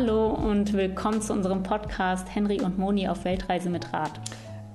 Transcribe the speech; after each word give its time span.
Hallo 0.00 0.28
und 0.28 0.74
willkommen 0.74 1.20
zu 1.20 1.32
unserem 1.32 1.64
Podcast 1.64 2.32
Henry 2.32 2.60
und 2.60 2.78
Moni 2.78 3.08
auf 3.08 3.24
Weltreise 3.24 3.68
mit 3.68 3.92
Rad. 3.92 4.12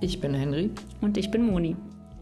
Ich 0.02 0.20
bin 0.20 0.34
Henry. 0.34 0.70
Und 1.00 1.18
ich 1.18 1.32
bin 1.32 1.46
Moni. 1.46 1.78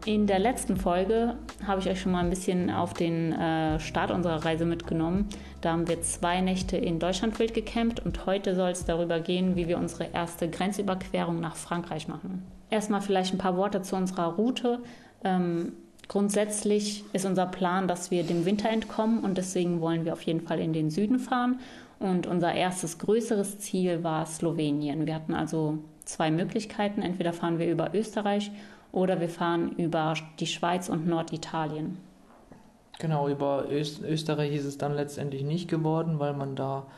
In 0.06 0.28
der 0.28 0.38
letzten 0.38 0.76
Folge 0.76 1.34
habe 1.66 1.80
ich 1.80 1.88
euch 1.88 2.00
schon 2.00 2.12
mal 2.12 2.20
ein 2.20 2.30
bisschen 2.30 2.70
auf 2.70 2.94
den 2.94 3.32
äh, 3.32 3.80
Start 3.80 4.12
unserer 4.12 4.44
Reise 4.44 4.66
mitgenommen. 4.66 5.28
Da 5.62 5.72
haben 5.72 5.88
wir 5.88 6.00
zwei 6.02 6.40
Nächte 6.42 6.76
in 6.76 7.00
Deutschland 7.00 7.36
wild 7.40 7.54
gecampt 7.54 7.98
und 7.98 8.24
heute 8.24 8.54
soll 8.54 8.70
es 8.70 8.84
darüber 8.84 9.18
gehen, 9.18 9.56
wie 9.56 9.66
wir 9.66 9.78
unsere 9.78 10.04
erste 10.12 10.48
Grenzüberquerung 10.48 11.40
nach 11.40 11.56
Frankreich 11.56 12.06
machen. 12.06 12.44
Erstmal 12.70 13.00
vielleicht 13.00 13.34
ein 13.34 13.38
paar 13.38 13.56
Worte 13.56 13.82
zu 13.82 13.96
unserer 13.96 14.36
Route. 14.36 14.78
Ähm, 15.24 15.72
grundsätzlich 16.12 17.04
ist 17.14 17.24
unser 17.24 17.46
Plan, 17.46 17.88
dass 17.88 18.10
wir 18.10 18.22
dem 18.22 18.44
Winter 18.44 18.68
entkommen 18.68 19.20
und 19.20 19.38
deswegen 19.38 19.80
wollen 19.80 20.04
wir 20.04 20.12
auf 20.12 20.20
jeden 20.22 20.42
Fall 20.42 20.60
in 20.60 20.74
den 20.74 20.90
Süden 20.90 21.18
fahren 21.18 21.58
und 21.98 22.26
unser 22.26 22.52
erstes 22.52 22.98
größeres 22.98 23.60
Ziel 23.60 24.04
war 24.04 24.26
Slowenien. 24.26 25.06
Wir 25.06 25.14
hatten 25.14 25.32
also 25.32 25.78
zwei 26.04 26.30
Möglichkeiten. 26.30 27.00
Entweder 27.00 27.32
fahren 27.32 27.58
wir 27.58 27.70
über 27.70 27.94
Österreich 27.94 28.50
oder 28.92 29.20
wir 29.20 29.30
fahren 29.30 29.72
über 29.78 30.12
die 30.38 30.46
Schweiz 30.46 30.90
und 30.90 31.06
Norditalien. 31.06 31.96
Genau, 32.98 33.26
über 33.28 33.70
Öst 33.70 34.02
Österreich 34.02 34.54
ist 34.54 34.66
es 34.66 34.76
dann 34.76 34.94
letztendlich 34.94 35.44
nicht 35.44 35.66
geworden, 35.68 36.18
weil 36.18 36.34
man 36.34 36.56
da 36.56 36.88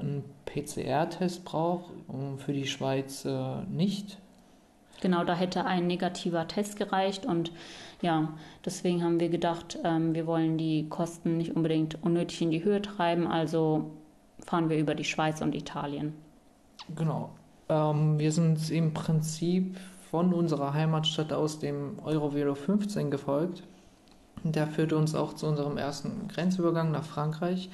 einen 0.00 0.24
PCR-Test 0.46 1.44
braucht 1.44 1.92
für 2.38 2.52
die 2.52 2.66
Schweiz 2.66 3.24
äh, 3.24 3.62
nicht. 3.70 4.18
Genau, 5.00 5.24
da 5.24 5.34
hätte 5.34 5.64
ein 5.64 5.86
negativer 5.86 6.48
Test 6.48 6.76
gereicht 6.76 7.24
und 7.24 7.52
ja, 8.02 8.32
deswegen 8.64 9.04
haben 9.04 9.20
wir 9.20 9.28
gedacht, 9.28 9.78
ähm, 9.84 10.14
wir 10.14 10.26
wollen 10.26 10.58
die 10.58 10.88
Kosten 10.88 11.36
nicht 11.36 11.54
unbedingt 11.54 12.02
unnötig 12.02 12.42
in 12.42 12.50
die 12.50 12.64
Höhe 12.64 12.82
treiben, 12.82 13.26
also 13.26 13.90
fahren 14.44 14.68
wir 14.68 14.78
über 14.78 14.94
die 14.94 15.04
Schweiz 15.04 15.40
und 15.40 15.54
Italien. 15.54 16.14
Genau. 16.96 17.30
Ähm, 17.68 18.18
wir 18.18 18.32
sind 18.32 18.70
im 18.70 18.94
Prinzip 18.94 19.76
von 20.10 20.32
unserer 20.32 20.72
Heimatstadt 20.74 21.32
aus 21.32 21.58
dem 21.58 21.98
Eurovelo 22.04 22.54
15 22.54 23.10
gefolgt. 23.10 23.62
Der 24.42 24.66
führte 24.66 24.96
uns 24.96 25.14
auch 25.14 25.34
zu 25.34 25.46
unserem 25.46 25.76
ersten 25.76 26.28
Grenzübergang 26.28 26.90
nach 26.90 27.04
Frankreich. 27.04 27.70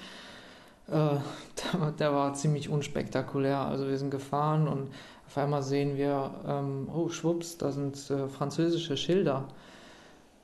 Äh, 0.88 0.92
der, 1.72 1.90
der, 1.98 2.12
war 2.12 2.34
ziemlich 2.34 2.68
unspektakulär. 2.68 3.58
Also 3.58 3.88
wir 3.88 3.98
sind 3.98 4.10
gefahren 4.10 4.68
und 4.68 4.88
auf 5.26 5.38
einmal 5.38 5.62
sehen 5.62 5.96
wir, 5.96 6.30
ähm, 6.46 6.88
oh 6.94 7.08
schwupps, 7.08 7.58
da 7.58 7.72
sind 7.72 7.96
äh, 8.10 8.28
französische 8.28 8.96
Schilder. 8.96 9.48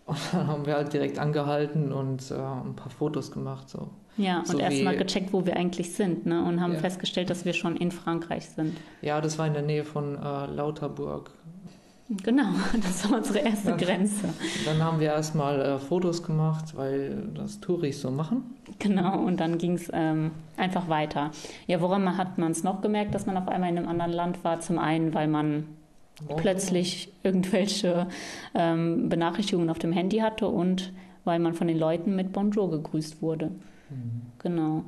Und 0.06 0.18
dann 0.32 0.46
haben 0.48 0.66
wir 0.66 0.74
halt 0.74 0.92
direkt 0.92 1.20
angehalten 1.20 1.92
und 1.92 2.32
äh, 2.32 2.34
ein 2.34 2.74
paar 2.74 2.90
Fotos 2.90 3.30
gemacht. 3.30 3.68
So. 3.68 3.90
Ja, 4.16 4.42
so 4.44 4.54
und 4.54 4.60
erstmal 4.60 4.96
gecheckt, 4.96 5.32
wo 5.32 5.46
wir 5.46 5.56
eigentlich 5.56 5.94
sind, 5.94 6.26
ne? 6.26 6.42
Und 6.44 6.60
haben 6.60 6.72
ja. 6.72 6.80
festgestellt, 6.80 7.30
dass 7.30 7.44
wir 7.44 7.52
schon 7.52 7.76
in 7.76 7.92
Frankreich 7.92 8.46
sind. 8.46 8.76
Ja, 9.02 9.20
das 9.20 9.38
war 9.38 9.46
in 9.46 9.52
der 9.52 9.62
Nähe 9.62 9.84
von 9.84 10.16
äh, 10.16 10.46
Lauterburg. 10.46 11.30
Genau, 12.24 12.48
das 12.82 13.08
war 13.08 13.18
unsere 13.18 13.38
erste 13.38 13.68
dann, 13.68 13.78
Grenze. 13.78 14.28
Dann 14.64 14.82
haben 14.82 14.98
wir 14.98 15.08
erstmal 15.08 15.60
äh, 15.60 15.78
Fotos 15.78 16.22
gemacht, 16.22 16.76
weil 16.76 17.28
das 17.34 17.60
Touris 17.60 18.00
so 18.00 18.10
machen. 18.10 18.56
Genau, 18.80 19.20
und 19.20 19.38
dann 19.38 19.58
ging 19.58 19.74
es 19.74 19.88
ähm, 19.92 20.32
einfach 20.56 20.88
weiter. 20.88 21.30
Ja, 21.68 21.80
woran 21.80 22.16
hat 22.16 22.36
man 22.36 22.50
es 22.50 22.64
noch 22.64 22.82
gemerkt, 22.82 23.14
dass 23.14 23.26
man 23.26 23.36
auf 23.36 23.46
einmal 23.46 23.70
in 23.70 23.78
einem 23.78 23.88
anderen 23.88 24.12
Land 24.12 24.42
war? 24.42 24.60
Zum 24.60 24.78
einen, 24.80 25.14
weil 25.14 25.28
man 25.28 25.66
oh. 26.28 26.34
plötzlich 26.34 27.12
irgendwelche 27.22 28.08
ähm, 28.54 29.08
Benachrichtigungen 29.08 29.70
auf 29.70 29.78
dem 29.78 29.92
Handy 29.92 30.18
hatte 30.18 30.48
und 30.48 30.92
weil 31.24 31.38
man 31.38 31.54
von 31.54 31.68
den 31.68 31.78
Leuten 31.78 32.16
mit 32.16 32.32
Bonjour 32.32 32.70
gegrüßt 32.70 33.22
wurde. 33.22 33.52
Mhm. 33.90 34.22
Genau. 34.40 34.84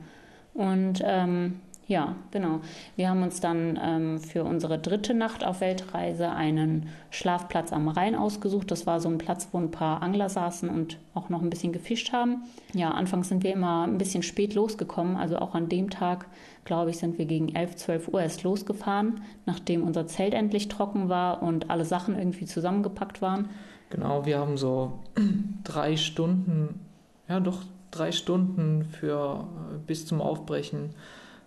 Und 0.55 1.03
ähm, 1.05 1.61
ja, 1.93 2.17
genau. 2.31 2.61
Wir 2.97 3.11
haben 3.11 3.23
uns 3.23 3.41
dann 3.41 3.79
ähm, 3.81 4.19
für 4.19 4.45
unsere 4.45 4.79
dritte 4.79 5.13
Nacht 5.13 5.45
auf 5.45 5.61
Weltreise 5.61 6.31
einen 6.31 6.89
Schlafplatz 7.11 7.71
am 7.71 7.87
Rhein 7.89 8.15
ausgesucht. 8.15 8.71
Das 8.71 8.87
war 8.87 8.99
so 8.99 9.11
ein 9.11 9.19
Platz, 9.19 9.49
wo 9.53 9.59
ein 9.59 9.71
paar 9.71 10.03
Angler 10.03 10.31
saßen 10.31 10.71
und 10.71 10.99
auch 11.13 11.29
noch 11.29 11.43
ein 11.43 11.51
bisschen 11.51 11.73
gefischt 11.73 12.13
haben. 12.13 12.45
Ja, 12.73 12.93
anfangs 12.93 13.29
sind 13.29 13.45
wir 13.45 13.53
immer 13.53 13.87
ein 13.87 13.99
bisschen 13.99 14.23
spät 14.23 14.55
losgekommen. 14.55 15.17
Also 15.17 15.37
auch 15.37 15.55
an 15.55 15.69
dem 15.69 15.91
Tag, 15.91 16.27
glaube 16.65 16.91
ich, 16.91 16.99
sind 16.99 17.19
wir 17.19 17.27
gegen 17.27 17.55
11, 17.55 17.77
12 17.77 18.09
Uhr 18.09 18.23
erst 18.23 18.43
losgefahren, 18.43 19.21
nachdem 19.45 19.83
unser 19.83 20.07
Zelt 20.07 20.33
endlich 20.33 20.69
trocken 20.69 21.11
war 21.11 21.43
und 21.43 21.71
alle 21.71 21.85
Sachen 21.85 22.19
irgendwie 22.19 22.47
zusammengepackt 22.47 23.21
waren. 23.21 23.51
Genau, 23.91 24.25
wir 24.25 24.39
haben 24.39 24.57
so 24.57 25.01
drei 25.65 25.99
Stunden, 25.99 26.81
ja 27.29 27.39
doch 27.39 27.63
drei 27.91 28.13
Stunden 28.13 28.85
für 28.85 29.45
äh, 29.75 29.79
bis 29.87 30.07
zum 30.07 30.23
Aufbrechen 30.23 30.95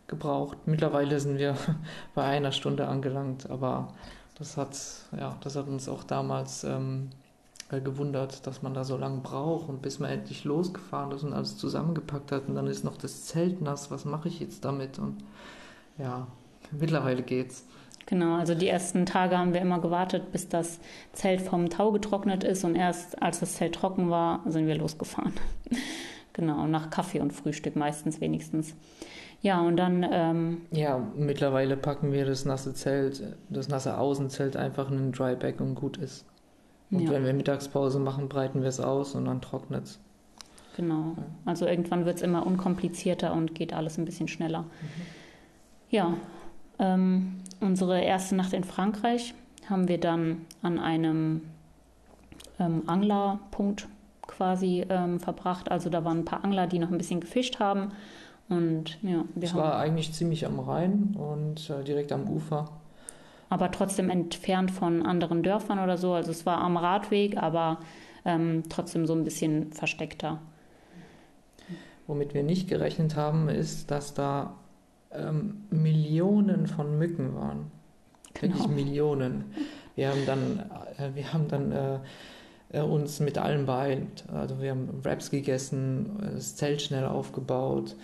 gebraucht. 0.07 0.57
Mittlerweile 0.66 1.19
sind 1.19 1.38
wir 1.38 1.55
bei 2.16 2.23
einer 2.23 2.51
Stunde 2.51 2.88
angelangt, 2.88 3.49
aber 3.49 3.93
das 4.38 4.57
hat, 4.57 4.77
ja, 5.17 5.38
das 5.41 5.55
hat 5.55 5.67
uns 5.67 5.88
auch 5.88 6.03
damals 6.03 6.63
ähm, 6.63 7.09
äh, 7.71 7.79
gewundert, 7.81 8.45
dass 8.45 8.61
man 8.61 8.73
da 8.73 8.83
so 8.83 8.97
lange 8.97 9.21
braucht 9.21 9.69
und 9.69 9.81
bis 9.81 9.99
man 9.99 10.11
endlich 10.11 10.43
losgefahren 10.43 11.11
ist 11.11 11.23
und 11.23 11.33
alles 11.33 11.57
zusammengepackt 11.57 12.31
hat 12.31 12.47
und 12.47 12.55
dann 12.55 12.67
ist 12.67 12.83
noch 12.83 12.97
das 12.97 13.25
Zelt 13.25 13.61
nass, 13.61 13.89
was 13.91 14.05
mache 14.05 14.27
ich 14.27 14.39
jetzt 14.39 14.66
damit? 14.66 14.99
Und 14.99 15.17
ja, 15.97 16.27
mittlerweile 16.72 17.23
geht's. 17.23 17.66
Genau, 18.07 18.35
also 18.35 18.53
die 18.53 18.67
ersten 18.67 19.07
Tage 19.07 19.37
haben 19.37 19.53
wir 19.53 19.61
immer 19.61 19.79
gewartet, 19.79 20.31
bis 20.31 20.47
das 20.47 20.79
Zelt 21.13 21.41
vom 21.41 21.69
Tau 21.72 21.91
getrocknet 21.91 22.43
ist 22.43 22.63
und 22.63 22.75
erst 22.75 23.19
als 23.22 23.39
das 23.39 23.55
Zelt 23.55 23.73
trocken 23.73 24.11
war, 24.11 24.41
sind 24.45 24.67
wir 24.67 24.75
losgefahren. 24.75 25.33
Genau, 26.33 26.67
nach 26.67 26.89
Kaffee 26.89 27.22
und 27.22 27.31
Frühstück 27.31 27.77
meistens 27.77 28.19
wenigstens. 28.19 28.75
Ja, 29.45 29.61
und 29.61 29.78
dann. 29.78 30.03
Ähm, 30.11 30.61
ja, 30.72 31.00
mittlerweile 31.16 31.78
packen 31.78 32.11
wir 32.11 32.25
das 32.25 32.45
nasse 32.45 32.73
Zelt, 32.73 33.22
das 33.47 33.67
nasse 33.67 34.00
Außenzelt 34.00 34.57
einfach 34.57 34.89
in 34.89 34.97
ein 34.97 35.11
Dryback 35.11 35.61
und 35.61 35.75
gut 35.75 35.97
ist. 35.97 36.25
Und 36.89 37.01
ja. 37.01 37.11
wenn 37.11 37.23
wir 37.23 37.31
Mittagspause 37.31 38.00
machen, 38.00 38.28
breiten 38.28 38.63
wir 38.63 38.69
es 38.69 38.79
aus 38.79 39.13
und 39.13 39.25
dann 39.25 39.41
trocknet 39.41 39.84
es. 39.84 40.00
Genau. 40.75 41.16
Also 41.45 41.67
irgendwann 41.67 42.05
wird 42.05 42.16
es 42.16 42.22
immer 42.23 42.44
unkomplizierter 42.44 43.34
und 43.34 43.53
geht 43.53 43.72
alles 43.72 44.00
ein 44.00 44.05
bisschen 44.05 44.28
schneller. 44.28 44.61
Mhm. 44.63 44.67
Ja, 45.91 46.13
ähm, 46.79 47.35
unsere 47.59 48.01
erste 48.01 48.35
Nacht 48.35 48.51
in 48.51 48.63
Frankreich 48.63 49.35
haben 49.69 49.88
wir 49.88 50.00
dann 50.00 50.41
an 50.63 50.79
einem 50.79 51.41
ähm, 52.59 52.81
Anglerpunkt 52.88 53.88
quasi 54.23 54.88
ähm, 54.89 55.19
verbracht. 55.19 55.69
Also 55.69 55.91
da 55.91 56.03
waren 56.03 56.22
ein 56.22 56.25
paar 56.25 56.44
Angler, 56.44 56.66
die 56.66 56.79
noch 56.79 56.89
ein 56.89 56.97
bisschen 56.97 57.19
gefischt 57.19 57.59
haben. 57.59 57.91
Und 58.47 59.01
ja, 59.01 59.25
wir 59.33 59.47
es 59.47 59.56
war 59.56 59.78
eigentlich 59.78 60.13
ziemlich 60.13 60.45
am 60.45 60.59
Rhein 60.59 61.16
und 61.17 61.69
äh, 61.69 61.83
direkt 61.83 62.11
am 62.11 62.29
Ufer. 62.29 62.69
Aber 63.50 63.72
trotzdem 63.72 64.09
entfernt 64.09 64.72
von 64.72 65.06
anderen 65.06 65.41
Dörfern 65.41 65.79
oder 65.79 65.97
so. 65.97 66.13
Also 66.13 66.31
es 66.31 66.45
war 66.45 66.59
am 66.59 66.78
Radweg, 66.78 67.38
aber 67.38 67.79
ähm, 68.23 68.63
trotzdem 68.69 69.05
so 69.05 69.13
ein 69.13 69.23
bisschen 69.23 69.72
versteckter. 69.72 70.39
Womit 72.07 72.34
wir 72.34 72.44
nicht 72.44 72.67
gerechnet 72.67 73.16
haben, 73.16 73.50
ist, 73.50 73.89
dass 73.89 74.13
da 74.13 74.53
ähm, 75.11 75.63
Millionen 75.72 76.67
von 76.67 76.97
Mücken 77.00 77.35
waren. 77.35 77.72
Genau. 78.35 78.55
Wirklich 78.55 78.67
Millionen. 78.67 79.45
Wir 79.95 80.09
haben 80.09 80.25
dann, 80.25 80.59
äh, 81.00 81.16
wir 81.16 81.34
haben 81.34 81.47
dann 81.47 81.72
äh, 81.72 82.00
äh, 82.73 82.81
uns 82.81 83.19
mit 83.19 83.38
allem 83.38 83.66
beeilt. 83.66 84.25
Also 84.31 84.61
wir 84.61 84.72
haben 84.72 85.03
Wraps 85.03 85.31
gegessen, 85.31 86.19
das 86.35 86.55
Zelt 86.55 86.81
schnell 86.81 87.05
aufgebaut 87.05 87.95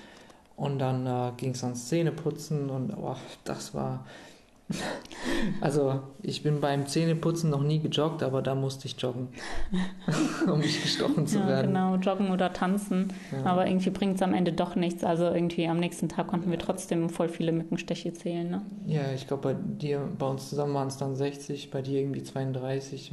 und 0.62 0.78
dann 0.78 1.08
äh, 1.08 1.32
ging 1.38 1.52
es 1.52 1.64
ans 1.64 1.88
Zähneputzen 1.88 2.70
und 2.70 2.94
oh, 2.96 3.16
das 3.44 3.74
war 3.74 4.06
also 5.60 6.02
ich 6.22 6.44
bin 6.44 6.62
beim 6.62 6.86
Zähneputzen 6.86 7.50
noch 7.50 7.64
nie 7.64 7.80
gejoggt, 7.80 8.22
aber 8.22 8.44
da 8.44 8.54
musste 8.54 8.86
ich 8.86 8.96
joggen, 9.02 9.30
um 10.48 10.60
nicht 10.60 10.82
gestochen 10.84 11.26
zu 11.26 11.40
ja, 11.40 11.48
werden. 11.48 11.74
Genau, 11.74 11.96
joggen 11.96 12.30
oder 12.30 12.54
tanzen. 12.54 13.12
Ja. 13.32 13.52
Aber 13.52 13.68
irgendwie 13.68 13.90
bringt 13.90 14.16
es 14.16 14.22
am 14.22 14.36
Ende 14.36 14.54
doch 14.54 14.76
nichts. 14.76 15.04
Also 15.04 15.26
irgendwie 15.26 15.68
am 15.68 15.80
nächsten 15.80 16.08
Tag 16.10 16.28
konnten 16.28 16.52
wir 16.52 16.60
trotzdem 16.60 17.10
voll 17.10 17.28
viele 17.28 17.52
Mückenstiche 17.52 18.14
zählen. 18.14 18.50
Ne? 18.50 18.62
Ja, 18.86 19.12
ich 19.14 19.28
glaube 19.28 19.54
bei 19.54 19.56
dir, 19.60 20.08
bei 20.18 20.28
uns 20.28 20.50
zusammen 20.50 20.76
waren 20.76 20.88
es 20.88 20.98
dann 20.98 21.16
60, 21.16 21.72
bei 21.72 21.82
dir 21.82 22.00
irgendwie 22.00 22.24
32. 22.24 23.12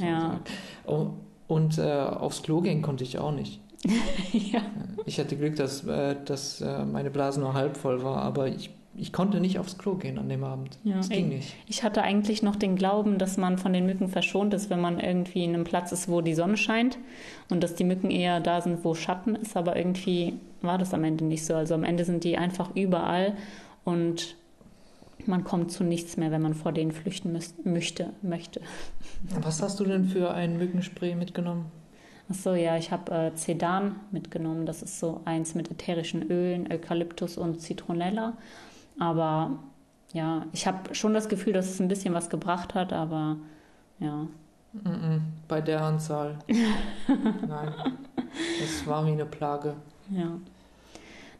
Ja. 0.00 0.06
ja. 0.06 0.40
Oh, 0.86 1.10
und 1.46 1.78
äh, 1.78 1.82
aufs 1.82 2.42
Klo 2.42 2.62
gehen 2.62 2.82
konnte 2.82 3.04
ich 3.04 3.18
auch 3.18 3.32
nicht. 3.32 3.60
ja. 4.32 4.60
Ich 5.06 5.18
hatte 5.18 5.36
Glück, 5.36 5.56
dass, 5.56 5.86
äh, 5.86 6.16
dass 6.24 6.60
äh, 6.60 6.84
meine 6.84 7.10
Blase 7.10 7.40
nur 7.40 7.54
halb 7.54 7.76
voll 7.76 8.02
war, 8.02 8.22
aber 8.22 8.48
ich 8.48 8.70
ich 9.00 9.12
konnte 9.12 9.40
nicht 9.40 9.58
aufs 9.58 9.78
Klo 9.78 9.94
gehen 9.94 10.18
an 10.18 10.28
dem 10.28 10.42
Abend. 10.42 10.76
Ja, 10.82 10.96
das 10.96 11.08
ging 11.08 11.28
nicht. 11.28 11.54
Ich 11.66 11.84
hatte 11.84 12.02
eigentlich 12.02 12.42
noch 12.42 12.56
den 12.56 12.74
Glauben, 12.74 13.18
dass 13.18 13.36
man 13.36 13.56
von 13.56 13.72
den 13.72 13.86
Mücken 13.86 14.08
verschont 14.08 14.52
ist, 14.54 14.70
wenn 14.70 14.80
man 14.80 14.98
irgendwie 14.98 15.44
in 15.44 15.54
einem 15.54 15.64
Platz 15.64 15.92
ist, 15.92 16.08
wo 16.08 16.20
die 16.20 16.34
Sonne 16.34 16.56
scheint 16.56 16.98
und 17.48 17.62
dass 17.62 17.76
die 17.76 17.84
Mücken 17.84 18.10
eher 18.10 18.40
da 18.40 18.60
sind, 18.60 18.84
wo 18.84 18.94
Schatten 18.94 19.36
ist. 19.36 19.56
Aber 19.56 19.76
irgendwie 19.76 20.34
war 20.62 20.78
das 20.78 20.94
am 20.94 21.04
Ende 21.04 21.24
nicht 21.24 21.44
so. 21.44 21.54
Also 21.54 21.74
am 21.74 21.84
Ende 21.84 22.04
sind 22.04 22.24
die 22.24 22.36
einfach 22.38 22.74
überall 22.74 23.34
und 23.84 24.36
man 25.26 25.44
kommt 25.44 25.70
zu 25.70 25.84
nichts 25.84 26.16
mehr, 26.16 26.32
wenn 26.32 26.42
man 26.42 26.54
vor 26.54 26.72
denen 26.72 26.90
flüchten 26.90 27.38
möchte. 27.64 28.10
möchte. 28.22 28.60
Was 29.40 29.62
hast 29.62 29.78
du 29.78 29.84
denn 29.84 30.06
für 30.06 30.32
ein 30.32 30.58
Mückenspray 30.58 31.14
mitgenommen? 31.14 31.66
Achso, 32.30 32.54
ja, 32.54 32.76
ich 32.76 32.92
habe 32.92 33.10
äh, 33.12 33.34
Cedan 33.34 33.96
mitgenommen. 34.10 34.66
Das 34.66 34.82
ist 34.82 35.00
so 35.00 35.20
eins 35.24 35.54
mit 35.54 35.70
ätherischen 35.70 36.30
Ölen, 36.30 36.70
Eukalyptus 36.70 37.38
und 37.38 37.60
Zitronella. 37.60 38.34
Aber 38.98 39.58
ja, 40.12 40.46
ich 40.52 40.66
habe 40.66 40.94
schon 40.94 41.14
das 41.14 41.28
Gefühl, 41.28 41.52
dass 41.52 41.68
es 41.68 41.80
ein 41.80 41.88
bisschen 41.88 42.14
was 42.14 42.28
gebracht 42.28 42.74
hat, 42.74 42.92
aber 42.92 43.36
ja. 43.98 44.26
Bei 45.48 45.60
der 45.60 45.82
Anzahl. 45.82 46.38
Nein. 47.48 47.72
Es 48.62 48.86
war 48.86 49.06
wie 49.06 49.12
eine 49.12 49.24
Plage. 49.24 49.74
Ja. 50.10 50.38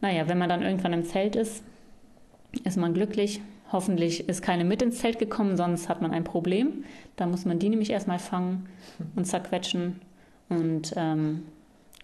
Naja, 0.01 0.29
wenn 0.29 0.39
man 0.39 0.49
dann 0.49 0.63
irgendwann 0.63 0.93
im 0.93 1.05
Zelt 1.05 1.37
ist, 1.37 1.63
ist 2.65 2.77
man 2.77 2.95
glücklich. 2.95 3.43
Hoffentlich 3.71 4.29
ist 4.29 4.41
keine 4.43 4.65
mit 4.65 4.81
ins 4.81 4.99
Zelt 4.99 5.19
gekommen, 5.19 5.59
sonst 5.59 5.91
hat 5.91 6.01
man 6.01 6.13
ein 6.13 6.25
Problem. 6.25 6.85
Da 7.17 7.27
muss 7.27 7.45
man 7.45 7.59
die 7.59 7.69
nämlich 7.69 7.91
erstmal 7.91 8.19
fangen 8.19 8.67
und 9.15 9.27
zerquetschen. 9.27 10.01
Und 10.49 10.95
ähm, 10.97 11.45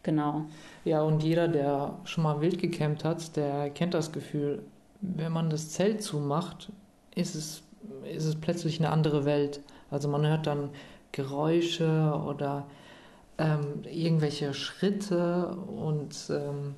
genau. 0.02 0.44
Ja, 0.84 1.02
und 1.02 1.22
jeder, 1.22 1.48
der 1.48 1.98
schon 2.04 2.24
mal 2.24 2.40
wild 2.40 2.60
gecampt 2.60 3.04
hat, 3.04 3.36
der 3.36 3.70
kennt 3.70 3.94
das 3.94 4.12
Gefühl. 4.12 4.62
Wenn 5.00 5.32
man 5.32 5.50
das 5.50 5.70
Zelt 5.70 6.02
zumacht, 6.02 6.70
ist 7.14 7.34
es, 7.34 7.62
ist 8.10 8.24
es 8.24 8.36
plötzlich 8.36 8.78
eine 8.78 8.90
andere 8.90 9.24
Welt. 9.24 9.60
Also 9.90 10.08
man 10.08 10.26
hört 10.26 10.46
dann 10.46 10.70
Geräusche 11.12 12.20
oder 12.26 12.66
ähm, 13.38 13.82
irgendwelche 13.84 14.54
Schritte 14.54 15.56
und 15.66 16.30
ähm, 16.30 16.74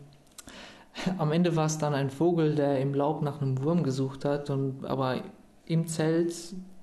am 1.19 1.33
Ende 1.33 1.57
war 1.57 1.67
es 1.67 1.79
dann 1.79 1.95
ein 1.95 2.11
Vogel, 2.11 2.55
der 2.55 2.81
im 2.81 2.95
Laub 2.95 3.23
nach 3.23 3.41
einem 3.41 3.63
Wurm 3.63 3.83
gesucht 3.83 4.25
hat. 4.25 4.51
Und, 4.51 4.85
aber 4.85 5.23
im 5.67 5.87
Zelt, 5.87 6.35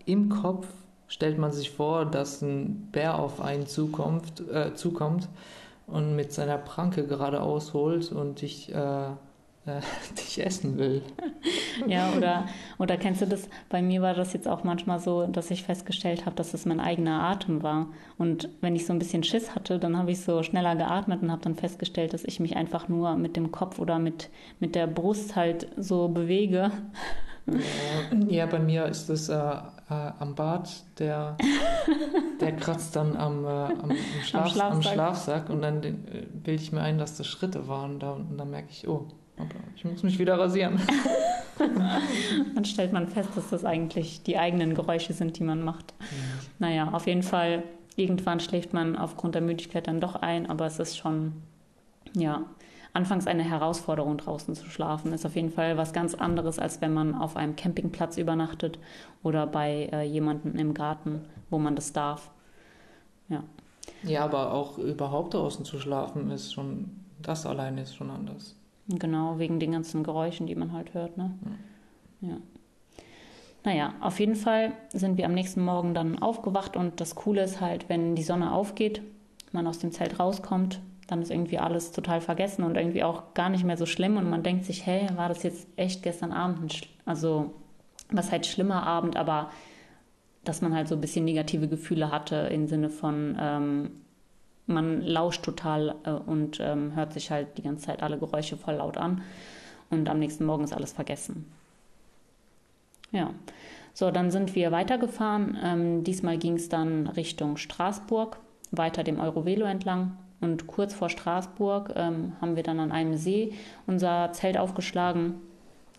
im 0.06 0.30
Kopf, 0.30 0.68
stellt 1.14 1.38
man 1.38 1.52
sich 1.52 1.70
vor, 1.70 2.06
dass 2.06 2.42
ein 2.42 2.90
Bär 2.92 3.20
auf 3.20 3.40
einen 3.40 3.68
zukommt, 3.68 4.42
äh, 4.52 4.74
zukommt 4.74 5.30
und 5.86 6.16
mit 6.16 6.34
seiner 6.34 6.58
Pranke 6.58 7.06
gerade 7.06 7.42
ausholt 7.42 8.12
und 8.12 8.42
dich 8.42 8.74
äh, 8.74 9.10
äh, 9.68 9.80
dich 10.18 10.44
essen 10.44 10.78
will. 10.80 11.04
Ja, 11.88 12.14
oder, 12.16 12.46
oder 12.78 12.98
kennst 12.98 13.24
du 13.24 13.26
das? 13.26 13.50
Bei 13.68 13.82
mir 13.82 14.04
war 14.04 14.14
das 14.14 14.32
jetzt 14.34 14.48
auch 14.48 14.64
manchmal 14.64 15.00
so, 15.00 15.26
dass 15.26 15.50
ich 15.50 15.64
festgestellt 15.64 16.28
habe, 16.28 16.36
dass 16.36 16.54
es 16.54 16.68
mein 16.68 16.80
eigener 16.80 17.24
Atem 17.24 17.64
war. 17.64 17.88
Und 18.20 18.48
wenn 18.62 18.76
ich 18.76 18.86
so 18.86 18.94
ein 18.94 19.00
bisschen 19.00 19.24
Schiss 19.24 19.56
hatte, 19.56 19.80
dann 19.80 19.98
habe 19.98 20.12
ich 20.12 20.22
so 20.22 20.44
schneller 20.44 20.76
geatmet 20.76 21.24
und 21.24 21.32
habe 21.32 21.42
dann 21.42 21.56
festgestellt, 21.56 22.14
dass 22.14 22.24
ich 22.26 22.40
mich 22.40 22.56
einfach 22.56 22.90
nur 22.90 23.16
mit 23.16 23.36
dem 23.36 23.52
Kopf 23.52 23.80
oder 23.80 23.98
mit, 23.98 24.30
mit 24.60 24.76
der 24.76 24.86
Brust 24.86 25.36
halt 25.36 25.68
so 25.76 26.10
bewege. 26.10 26.72
Ja, 28.30 28.46
bei 28.46 28.60
mir 28.60 28.86
ist 28.86 29.10
das 29.10 29.30
äh, 29.30 29.34
am 30.20 30.36
Bart, 30.36 30.70
der, 31.00 31.38
der 32.42 32.56
kratzt 32.56 32.96
dann 32.96 33.16
am, 33.16 33.46
äh, 33.46 33.48
am, 33.48 33.92
am, 33.92 33.98
Schlaf, 34.24 34.44
am, 34.44 34.50
Schlafsack. 34.50 34.72
am, 34.72 34.82
Schlafsack. 34.82 35.50
und 35.50 35.62
dann 35.62 35.84
äh, 35.84 36.26
bilde 36.32 36.62
ich 36.62 36.72
mir 36.72 36.82
ein, 36.82 36.98
dass 36.98 37.18
das 37.18 37.28
Schritte 37.28 37.68
waren 37.68 38.00
da, 38.00 38.12
und 38.12 38.38
dann 38.38 38.50
merke 38.50 38.70
ich, 38.72 38.88
oh, 38.88 39.08
ich 39.76 39.86
muss 39.86 40.04
mich 40.04 40.20
wieder 40.20 40.38
rasieren. 40.38 40.80
dann 42.56 42.66
stellt 42.66 42.94
man 42.94 43.08
fest, 43.08 43.30
dass 43.36 43.50
das 43.50 43.66
eigentlich 43.66 44.24
die 44.24 44.38
eigenen 44.38 44.76
Geräusche 44.76 45.14
sind, 45.14 45.40
die 45.40 45.44
man 45.44 45.64
macht. 45.64 45.94
Ja. 46.00 46.08
Naja, 46.60 46.90
auf 46.92 47.08
jeden 47.08 47.24
Fall, 47.24 47.64
irgendwann 47.96 48.40
schläft 48.40 48.74
man 48.74 48.96
aufgrund 48.96 49.36
der 49.36 49.42
Müdigkeit 49.42 49.88
dann 49.88 50.00
doch 50.00 50.16
ein, 50.16 50.50
aber 50.50 50.66
es 50.66 50.80
ist 50.80 50.98
schon, 50.98 51.34
ja, 52.16 52.44
anfangs 52.94 53.28
eine 53.28 53.44
Herausforderung, 53.44 54.18
draußen 54.18 54.56
zu 54.56 54.70
schlafen. 54.70 55.14
Ist 55.14 55.26
auf 55.26 55.36
jeden 55.36 55.50
Fall 55.50 55.78
was 55.78 55.94
ganz 55.94 56.14
anderes, 56.14 56.60
als 56.60 56.80
wenn 56.82 56.94
man 56.94 57.16
auf 57.16 57.36
einem 57.36 57.56
Campingplatz 57.56 58.18
übernachtet 58.18 58.80
oder 59.24 59.48
bei 59.48 59.90
äh, 59.92 60.04
jemandem 60.04 60.56
im 60.56 60.74
Garten, 60.74 61.26
wo 61.50 61.58
man 61.58 61.76
das 61.76 61.94
darf. 61.94 62.32
Ja. 63.30 63.44
Ja, 64.04 64.24
aber 64.24 64.54
auch 64.54 64.78
überhaupt 64.78 65.34
draußen 65.34 65.66
zu 65.66 65.80
schlafen 65.80 66.30
ist 66.32 66.54
schon, 66.54 66.92
das 67.22 67.46
alleine 67.46 67.82
ist 67.82 67.96
schon 67.96 68.10
anders. 68.10 68.56
Genau, 68.88 69.40
wegen 69.40 69.60
den 69.60 69.72
ganzen 69.72 70.04
Geräuschen, 70.04 70.46
die 70.46 70.56
man 70.56 70.72
halt 70.74 70.94
hört. 70.94 71.18
Ne? 71.18 71.34
Ja. 72.22 72.30
ja. 72.30 72.38
Naja, 73.66 73.94
auf 74.02 74.20
jeden 74.20 74.36
Fall 74.36 74.74
sind 74.92 75.18
wir 75.18 75.26
am 75.26 75.34
nächsten 75.34 75.64
Morgen 75.64 75.94
dann 75.94 76.20
aufgewacht 76.20 76.76
und 76.76 77.00
das 77.00 77.16
Coole 77.16 77.44
ist 77.44 77.62
halt, 77.62 77.88
wenn 77.88 78.14
die 78.16 78.24
Sonne 78.24 78.52
aufgeht, 78.52 79.02
man 79.54 79.68
aus 79.68 79.80
dem 79.80 79.94
Zelt 79.94 80.20
rauskommt, 80.20 80.82
dann 81.14 81.22
ist 81.22 81.30
irgendwie 81.30 81.60
alles 81.60 81.92
total 81.92 82.22
vergessen 82.22 82.64
und 82.64 82.76
irgendwie 82.76 83.04
auch 83.04 83.36
gar 83.36 83.50
nicht 83.50 83.64
mehr 83.64 83.78
so 83.78 83.86
schlimm 83.86 84.18
und 84.18 84.28
man 84.28 84.42
denkt 84.42 84.66
sich, 84.66 84.86
hey, 84.86 85.08
war 85.16 85.30
das 85.30 85.44
jetzt 85.44 85.68
echt 85.76 86.02
gestern 86.02 86.32
Abend? 86.32 86.88
Also, 87.06 87.54
was 88.10 88.32
halt 88.32 88.48
schlimmer 88.48 88.82
Abend, 88.84 89.16
aber 89.16 89.52
dass 90.44 90.62
man 90.62 90.76
halt 90.76 90.88
so 90.88 90.96
ein 90.96 91.02
bisschen 91.02 91.24
negative 91.24 91.68
Gefühle 91.68 92.12
hatte 92.12 92.36
im 92.36 92.68
Sinne 92.68 92.90
von, 92.90 93.38
ähm, 93.40 93.92
man 94.66 95.02
lauscht 95.02 95.44
total 95.46 95.96
äh, 96.04 96.12
und 96.12 96.60
ähm, 96.60 96.96
hört 96.96 97.14
sich 97.14 97.30
halt 97.30 97.60
die 97.60 97.62
ganze 97.62 97.86
Zeit 97.86 98.02
alle 98.02 98.18
Geräusche 98.18 98.58
voll 98.58 98.76
laut 98.76 98.98
an. 98.98 99.22
Und 99.92 100.10
am 100.10 100.18
nächsten 100.18 100.46
Morgen 100.46 100.64
ist 100.64 100.74
alles 100.74 100.94
vergessen. 100.94 101.46
Ja. 103.12 103.30
So, 103.94 104.10
dann 104.10 104.32
sind 104.32 104.56
wir 104.56 104.72
weitergefahren. 104.72 105.58
Ähm, 105.64 106.04
diesmal 106.04 106.40
ging 106.40 106.56
es 106.56 106.70
dann 106.70 107.06
Richtung 107.06 107.58
Straßburg, 107.58 108.40
weiter 108.72 109.04
dem 109.04 109.20
Eurovelo 109.20 109.68
entlang. 109.68 110.18
Und 110.44 110.68
kurz 110.68 110.94
vor 110.94 111.10
Straßburg 111.10 111.94
ähm, 111.96 112.34
haben 112.42 112.58
wir 112.58 112.64
dann 112.64 112.82
an 112.82 112.92
einem 112.92 113.16
See 113.16 113.54
unser 113.88 114.32
Zelt 114.34 114.58
aufgeschlagen. 114.58 115.36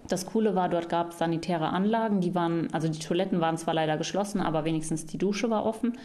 Das 0.06 0.26
Coole 0.26 0.54
war, 0.54 0.68
dort 0.68 0.90
gab 0.90 1.12
es 1.12 1.18
sanitäre 1.18 1.70
Anlagen, 1.70 2.20
die 2.20 2.34
waren, 2.34 2.68
also 2.72 2.88
die 2.88 2.98
Toiletten 2.98 3.40
waren 3.40 3.56
zwar 3.56 3.72
leider 3.72 3.96
geschlossen, 3.96 4.42
aber 4.42 4.66
wenigstens 4.66 5.06
die 5.06 5.16
Dusche 5.16 5.48
war 5.48 5.64
offen. 5.64 5.96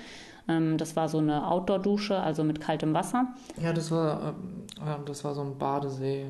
Ähm, 0.47 0.77
das 0.77 0.95
war 0.95 1.09
so 1.09 1.18
eine 1.18 1.45
Outdoor-Dusche, 1.51 2.18
also 2.18 2.45
mit 2.45 2.62
kaltem 2.62 2.94
Wasser. 2.94 3.27
Ja, 3.62 3.74
das 3.74 3.91
war, 3.91 4.36
äh, 4.80 5.06
das 5.06 5.25
war 5.25 5.36
so 5.36 5.41
ein 5.41 5.57
Badesee. 5.57 6.27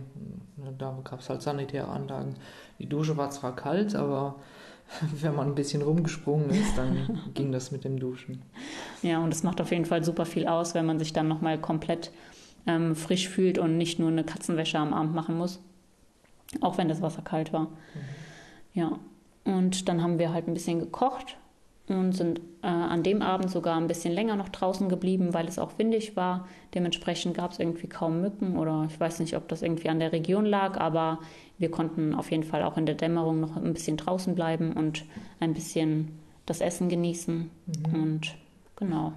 Da 0.80 0.98
gab 1.04 1.20
es 1.20 1.30
halt 1.30 1.44
sanitäre 1.44 1.90
Anlagen. 1.90 2.36
Die 2.80 2.90
Dusche 2.90 3.18
war 3.18 3.30
zwar 3.30 3.56
kalt, 3.56 3.96
aber 3.96 4.36
wenn 5.22 5.36
man 5.36 5.48
ein 5.48 5.56
bisschen 5.56 5.82
rumgesprungen 5.82 6.50
ist, 6.50 6.78
dann 6.78 7.20
ging 7.34 7.52
das 7.52 7.72
mit 7.72 7.84
dem 7.84 8.00
Duschen. 8.00 8.42
Ja, 9.02 9.20
und 9.20 9.34
es 9.34 9.44
macht 9.44 9.62
auf 9.62 9.72
jeden 9.72 9.86
Fall 9.86 10.04
super 10.04 10.26
viel 10.26 10.48
aus, 10.48 10.74
wenn 10.74 10.86
man 10.86 11.00
sich 11.00 11.14
dann 11.14 11.28
nochmal 11.28 11.60
komplett 11.60 12.12
ähm, 12.68 12.96
frisch 12.96 13.30
fühlt 13.30 13.58
und 13.58 13.78
nicht 13.78 14.00
nur 14.00 14.10
eine 14.10 14.24
Katzenwäsche 14.24 14.80
am 14.80 14.94
Abend 14.94 15.14
machen 15.14 15.38
muss. 15.38 15.62
Auch 16.62 16.78
wenn 16.78 16.90
das 16.90 17.02
Wasser 17.02 17.22
kalt 17.22 17.54
war. 17.54 17.66
Mhm. 17.66 17.70
Ja. 18.74 19.00
Und 19.46 19.88
dann 19.88 20.02
haben 20.02 20.20
wir 20.20 20.34
halt 20.34 20.48
ein 20.48 20.54
bisschen 20.54 20.80
gekocht 20.80 21.38
und 21.98 22.14
sind 22.14 22.40
äh, 22.62 22.68
an 22.68 23.04
dem 23.04 23.22
Abend 23.22 23.50
sogar 23.50 23.78
ein 23.78 23.88
bisschen 23.88 24.14
länger 24.14 24.36
noch 24.36 24.50
draußen 24.50 24.90
geblieben, 24.90 25.34
weil 25.34 25.48
es 25.48 25.60
auch 25.60 25.78
windig 25.78 26.16
war. 26.16 26.48
Dementsprechend 26.74 27.36
gab 27.36 27.52
es 27.52 27.60
irgendwie 27.60 27.88
kaum 27.88 28.22
Mücken 28.22 28.58
oder 28.58 28.88
ich 28.90 29.00
weiß 29.00 29.20
nicht, 29.20 29.36
ob 29.36 29.48
das 29.48 29.62
irgendwie 29.62 29.90
an 29.90 30.00
der 30.00 30.12
Region 30.12 30.46
lag, 30.46 30.80
aber 30.80 31.20
wir 31.58 31.72
konnten 31.72 32.14
auf 32.14 32.32
jeden 32.32 32.44
Fall 32.44 32.64
auch 32.64 32.78
in 32.78 32.86
der 32.86 32.96
Dämmerung 32.96 33.40
noch 33.40 33.56
ein 33.56 33.74
bisschen 33.74 33.98
draußen 33.98 34.36
bleiben 34.36 34.74
und 34.74 35.06
ein 35.40 35.54
bisschen 35.54 36.20
das 36.46 36.62
Essen 36.62 36.90
genießen. 36.90 37.50
Mhm. 37.66 38.02
Und 38.02 38.36
genau. 38.76 39.14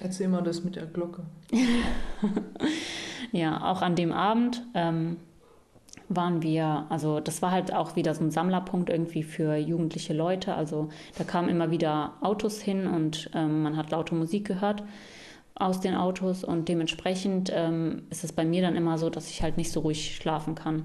Erzähl 0.00 0.28
mal 0.28 0.42
das 0.42 0.64
mit 0.64 0.76
der 0.76 0.86
Glocke. 0.86 1.22
ja, 3.32 3.62
auch 3.70 3.82
an 3.82 3.94
dem 3.94 4.12
Abend. 4.12 4.64
Ähm, 4.74 5.16
waren 6.08 6.42
wir, 6.42 6.86
also 6.88 7.20
das 7.20 7.42
war 7.42 7.50
halt 7.50 7.72
auch 7.72 7.96
wieder 7.96 8.14
so 8.14 8.22
ein 8.22 8.30
Sammlerpunkt 8.30 8.90
irgendwie 8.90 9.22
für 9.22 9.56
jugendliche 9.56 10.12
Leute. 10.12 10.54
Also 10.54 10.88
da 11.16 11.24
kamen 11.24 11.48
immer 11.48 11.70
wieder 11.70 12.12
Autos 12.20 12.60
hin 12.60 12.86
und 12.86 13.30
ähm, 13.34 13.62
man 13.62 13.76
hat 13.76 13.90
laute 13.90 14.14
Musik 14.14 14.46
gehört 14.46 14.82
aus 15.54 15.80
den 15.80 15.94
Autos 15.94 16.44
und 16.44 16.68
dementsprechend 16.68 17.50
ähm, 17.54 18.02
ist 18.10 18.24
es 18.24 18.32
bei 18.32 18.44
mir 18.44 18.62
dann 18.62 18.76
immer 18.76 18.98
so, 18.98 19.10
dass 19.10 19.30
ich 19.30 19.42
halt 19.42 19.56
nicht 19.56 19.70
so 19.70 19.80
ruhig 19.80 20.16
schlafen 20.16 20.54
kann. 20.54 20.84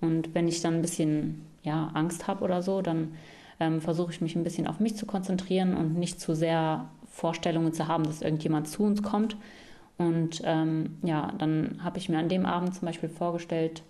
Und 0.00 0.34
wenn 0.34 0.48
ich 0.48 0.60
dann 0.60 0.74
ein 0.74 0.82
bisschen 0.82 1.46
ja, 1.62 1.90
Angst 1.94 2.28
habe 2.28 2.44
oder 2.44 2.62
so, 2.62 2.82
dann 2.82 3.14
ähm, 3.60 3.80
versuche 3.80 4.12
ich 4.12 4.20
mich 4.20 4.36
ein 4.36 4.44
bisschen 4.44 4.66
auf 4.66 4.80
mich 4.80 4.96
zu 4.96 5.06
konzentrieren 5.06 5.76
und 5.76 5.98
nicht 5.98 6.20
zu 6.20 6.34
sehr 6.34 6.88
Vorstellungen 7.10 7.72
zu 7.72 7.88
haben, 7.88 8.04
dass 8.04 8.22
irgendjemand 8.22 8.68
zu 8.68 8.82
uns 8.82 9.02
kommt. 9.02 9.36
Und 9.98 10.42
ähm, 10.44 10.98
ja, 11.02 11.32
dann 11.38 11.80
habe 11.82 11.98
ich 11.98 12.08
mir 12.08 12.18
an 12.18 12.28
dem 12.28 12.46
Abend 12.46 12.74
zum 12.74 12.86
Beispiel 12.86 13.08
vorgestellt, 13.08 13.82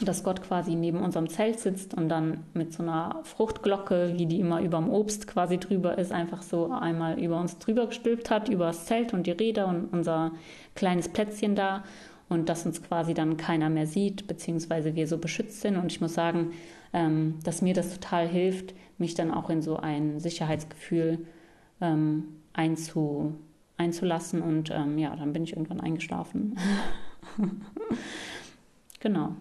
dass 0.00 0.22
Gott 0.22 0.42
quasi 0.42 0.74
neben 0.74 1.00
unserem 1.00 1.28
Zelt 1.28 1.58
sitzt 1.58 1.94
und 1.94 2.08
dann 2.08 2.44
mit 2.54 2.72
so 2.72 2.82
einer 2.82 3.20
Fruchtglocke, 3.24 4.14
wie 4.16 4.26
die 4.26 4.40
immer 4.40 4.60
über 4.60 4.78
dem 4.78 4.90
Obst 4.90 5.26
quasi 5.26 5.58
drüber 5.58 5.98
ist, 5.98 6.12
einfach 6.12 6.42
so 6.42 6.70
einmal 6.70 7.18
über 7.18 7.40
uns 7.40 7.58
drüber 7.58 7.86
gestülpt 7.86 8.30
hat, 8.30 8.48
über 8.48 8.66
das 8.66 8.86
Zelt 8.86 9.12
und 9.12 9.26
die 9.26 9.32
Räder 9.32 9.66
und 9.66 9.92
unser 9.92 10.32
kleines 10.74 11.08
Plätzchen 11.08 11.54
da 11.54 11.82
und 12.28 12.48
dass 12.48 12.66
uns 12.66 12.82
quasi 12.82 13.14
dann 13.14 13.36
keiner 13.36 13.70
mehr 13.70 13.86
sieht, 13.86 14.26
beziehungsweise 14.26 14.94
wir 14.94 15.06
so 15.06 15.18
beschützt 15.18 15.60
sind. 15.60 15.76
Und 15.76 15.90
ich 15.90 16.00
muss 16.00 16.14
sagen, 16.14 16.52
ähm, 16.92 17.38
dass 17.42 17.62
mir 17.62 17.74
das 17.74 17.94
total 17.94 18.28
hilft, 18.28 18.74
mich 18.98 19.14
dann 19.14 19.32
auch 19.32 19.50
in 19.50 19.62
so 19.62 19.76
ein 19.76 20.20
Sicherheitsgefühl 20.20 21.26
ähm, 21.80 22.24
einzu, 22.52 23.34
einzulassen. 23.78 24.42
Und 24.42 24.70
ähm, 24.70 24.98
ja, 24.98 25.14
dann 25.16 25.32
bin 25.32 25.44
ich 25.44 25.52
irgendwann 25.52 25.80
eingeschlafen. 25.80 26.58
genau. 29.00 29.34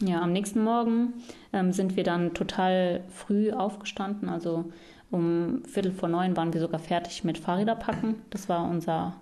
Ja, 0.00 0.22
am 0.22 0.32
nächsten 0.32 0.62
Morgen 0.62 1.14
ähm, 1.52 1.72
sind 1.72 1.96
wir 1.96 2.02
dann 2.02 2.34
total 2.34 3.04
früh 3.10 3.52
aufgestanden. 3.52 4.28
Also 4.28 4.64
um 5.10 5.62
Viertel 5.66 5.92
vor 5.92 6.08
neun 6.08 6.36
waren 6.36 6.52
wir 6.52 6.60
sogar 6.60 6.80
fertig 6.80 7.22
mit 7.22 7.38
Fahrräder 7.38 7.76
packen. 7.76 8.16
Das 8.30 8.48
war 8.48 8.68
unser, 8.68 9.14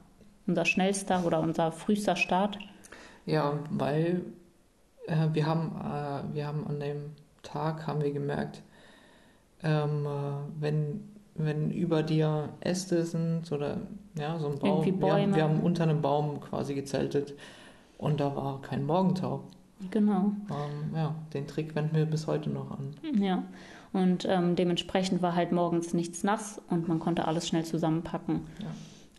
unser 0.47 0.65
schnellster 0.65 1.27
oder 1.27 1.41
unser 1.41 1.73
frühester 1.73 2.17
Start. 2.17 2.59
Ja, 3.27 3.59
weil 3.71 4.23
äh, 5.07 5.29
wir, 5.33 5.47
haben, 5.47 5.73
äh, 5.79 6.35
wir 6.35 6.47
haben 6.47 6.67
an 6.67 6.81
dem 6.81 7.13
Tag 7.43 7.87
haben 7.87 8.03
wir 8.03 8.13
gemerkt, 8.13 8.63
ähm, 9.63 10.07
äh, 10.07 10.61
wenn, 10.61 11.09
wenn 11.35 11.71
über 11.71 12.03
dir 12.03 12.49
Äste 12.61 13.05
sind 13.05 13.53
oder 13.53 13.77
ja, 14.19 14.39
so 14.39 14.49
ein 14.49 14.59
Baum. 14.59 14.85
Irgendwie 14.85 15.01
Wir 15.01 15.13
haben, 15.13 15.21
Bäume. 15.23 15.37
wir 15.37 15.45
haben 15.45 15.61
unter 15.61 15.83
einem 15.83 16.01
Baum 16.01 16.41
quasi 16.41 16.75
gezeltet 16.75 17.35
und 17.99 18.21
da 18.21 18.35
war 18.35 18.63
kein 18.63 18.87
Morgentau. 18.87 19.45
Genau. 19.91 20.33
Ähm, 20.51 20.95
ja, 20.95 21.15
den 21.35 21.47
Trick 21.47 21.75
wenden 21.75 21.97
wir 21.97 22.07
bis 22.07 22.27
heute 22.27 22.51
noch 22.51 22.71
an. 22.71 22.95
Ja. 23.21 23.45
Und 23.93 24.27
ähm, 24.29 24.57
dementsprechend 24.57 25.21
war 25.21 25.35
halt 25.35 25.53
morgens 25.53 25.93
nichts 25.93 26.25
nass 26.25 26.61
und 26.71 26.89
man 26.89 26.99
konnte 26.99 27.27
alles 27.27 27.47
schnell 27.47 27.65
zusammenpacken. 27.65 28.43
Ja. 28.61 28.69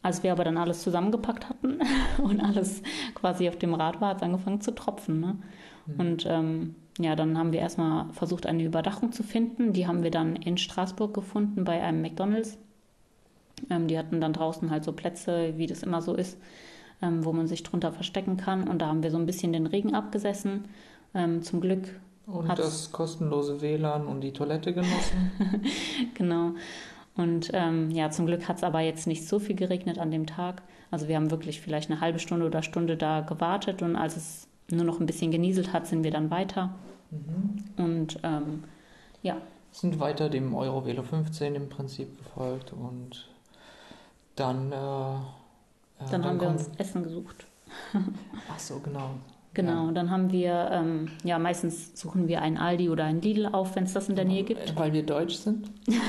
Als 0.01 0.23
wir 0.23 0.31
aber 0.31 0.43
dann 0.43 0.57
alles 0.57 0.81
zusammengepackt 0.81 1.47
hatten 1.47 1.79
und 2.23 2.41
alles 2.41 2.81
quasi 3.13 3.47
auf 3.47 3.57
dem 3.57 3.73
Rad 3.73 4.01
war, 4.01 4.09
hat 4.09 4.17
es 4.17 4.23
angefangen 4.23 4.61
zu 4.61 4.73
tropfen. 4.73 5.19
Ne? 5.19 5.37
Mhm. 5.85 5.99
Und 5.99 6.25
ähm, 6.27 6.75
ja, 6.99 7.15
dann 7.15 7.37
haben 7.37 7.53
wir 7.53 7.59
erstmal 7.59 8.11
versucht, 8.11 8.45
eine 8.45 8.63
Überdachung 8.63 9.11
zu 9.11 9.23
finden. 9.23 9.73
Die 9.73 9.87
haben 9.87 10.03
wir 10.03 10.11
dann 10.11 10.35
in 10.35 10.57
Straßburg 10.57 11.13
gefunden 11.13 11.63
bei 11.63 11.81
einem 11.81 12.01
McDonalds. 12.01 12.57
Ähm, 13.69 13.87
die 13.87 13.97
hatten 13.97 14.21
dann 14.21 14.33
draußen 14.33 14.69
halt 14.69 14.83
so 14.83 14.91
Plätze, 14.91 15.53
wie 15.57 15.67
das 15.67 15.83
immer 15.83 16.01
so 16.01 16.15
ist, 16.15 16.37
ähm, 17.03 17.23
wo 17.25 17.31
man 17.33 17.45
sich 17.47 17.61
drunter 17.61 17.91
verstecken 17.91 18.37
kann. 18.37 18.67
Und 18.67 18.79
da 18.81 18.87
haben 18.87 19.03
wir 19.03 19.11
so 19.11 19.17
ein 19.17 19.27
bisschen 19.27 19.53
den 19.53 19.67
Regen 19.67 19.93
abgesessen. 19.93 20.65
Ähm, 21.13 21.43
zum 21.43 21.61
Glück, 21.61 21.99
Und 22.25 22.47
Hat's- 22.47 22.61
das 22.61 22.91
kostenlose 22.91 23.61
WLAN 23.61 24.07
und 24.07 24.21
die 24.21 24.31
Toilette 24.31 24.73
genossen. 24.73 25.31
genau. 26.15 26.53
Und 27.15 27.51
ähm, 27.53 27.91
ja, 27.91 28.09
zum 28.09 28.25
Glück 28.25 28.47
hat 28.47 28.57
es 28.57 28.63
aber 28.63 28.79
jetzt 28.79 29.05
nicht 29.05 29.27
so 29.27 29.37
viel 29.37 29.55
geregnet 29.55 29.99
an 29.99 30.09
dem 30.09 30.25
Tag. 30.25 30.63
Also 30.89 31.07
wir 31.07 31.15
haben 31.15 31.29
wirklich 31.29 31.61
vielleicht 31.61 31.91
eine 31.91 32.01
halbe 32.01 32.17
Stunde 32.17 32.45
oder 32.47 32.63
Stunde 32.63 32.97
da 32.97 33.21
gewartet 33.21 33.81
und 33.83 33.95
als 33.95 34.15
es 34.17 34.47
nur 34.71 34.83
noch 34.85 34.99
ein 34.99 35.05
bisschen 35.05 35.29
genieselt 35.29 35.73
hat, 35.73 35.85
sind 35.85 36.03
wir 36.03 36.09
dann 36.11 36.31
weiter. 36.31 36.73
Mhm. 37.11 37.83
Und 37.83 38.19
ähm, 38.23 38.63
ja, 39.21 39.37
Sind 39.71 39.99
weiter 39.99 40.29
dem 40.29 40.55
Euro 40.55 40.85
Velo 40.85 41.03
15 41.03 41.53
im 41.55 41.69
Prinzip 41.69 42.17
gefolgt 42.17 42.73
und 42.73 43.27
dann. 44.35 44.71
Äh, 44.71 45.42
dann 46.11 46.25
haben 46.25 46.39
wir 46.39 46.47
uns 46.47 46.69
Essen 46.77 47.03
gesucht. 47.03 47.45
Ach 48.51 48.59
so, 48.59 48.79
genau. 48.79 49.11
Genau, 49.53 49.91
dann 49.91 50.09
haben 50.09 50.31
wir, 50.31 50.69
ähm, 50.71 51.09
ja, 51.23 51.37
meistens 51.37 51.99
suchen 51.99 52.27
wir 52.27 52.41
einen 52.41 52.57
Aldi 52.57 52.89
oder 52.89 53.03
einen 53.03 53.21
Lidl 53.21 53.45
auf, 53.45 53.75
wenn 53.75 53.83
es 53.83 53.93
das 53.93 54.09
in 54.09 54.15
der 54.15 54.25
Nähe 54.25 54.43
gibt. 54.43 54.75
Weil 54.75 54.93
wir 54.93 55.03
deutsch 55.03 55.35
sind. 55.35 55.69
Die 55.87 55.99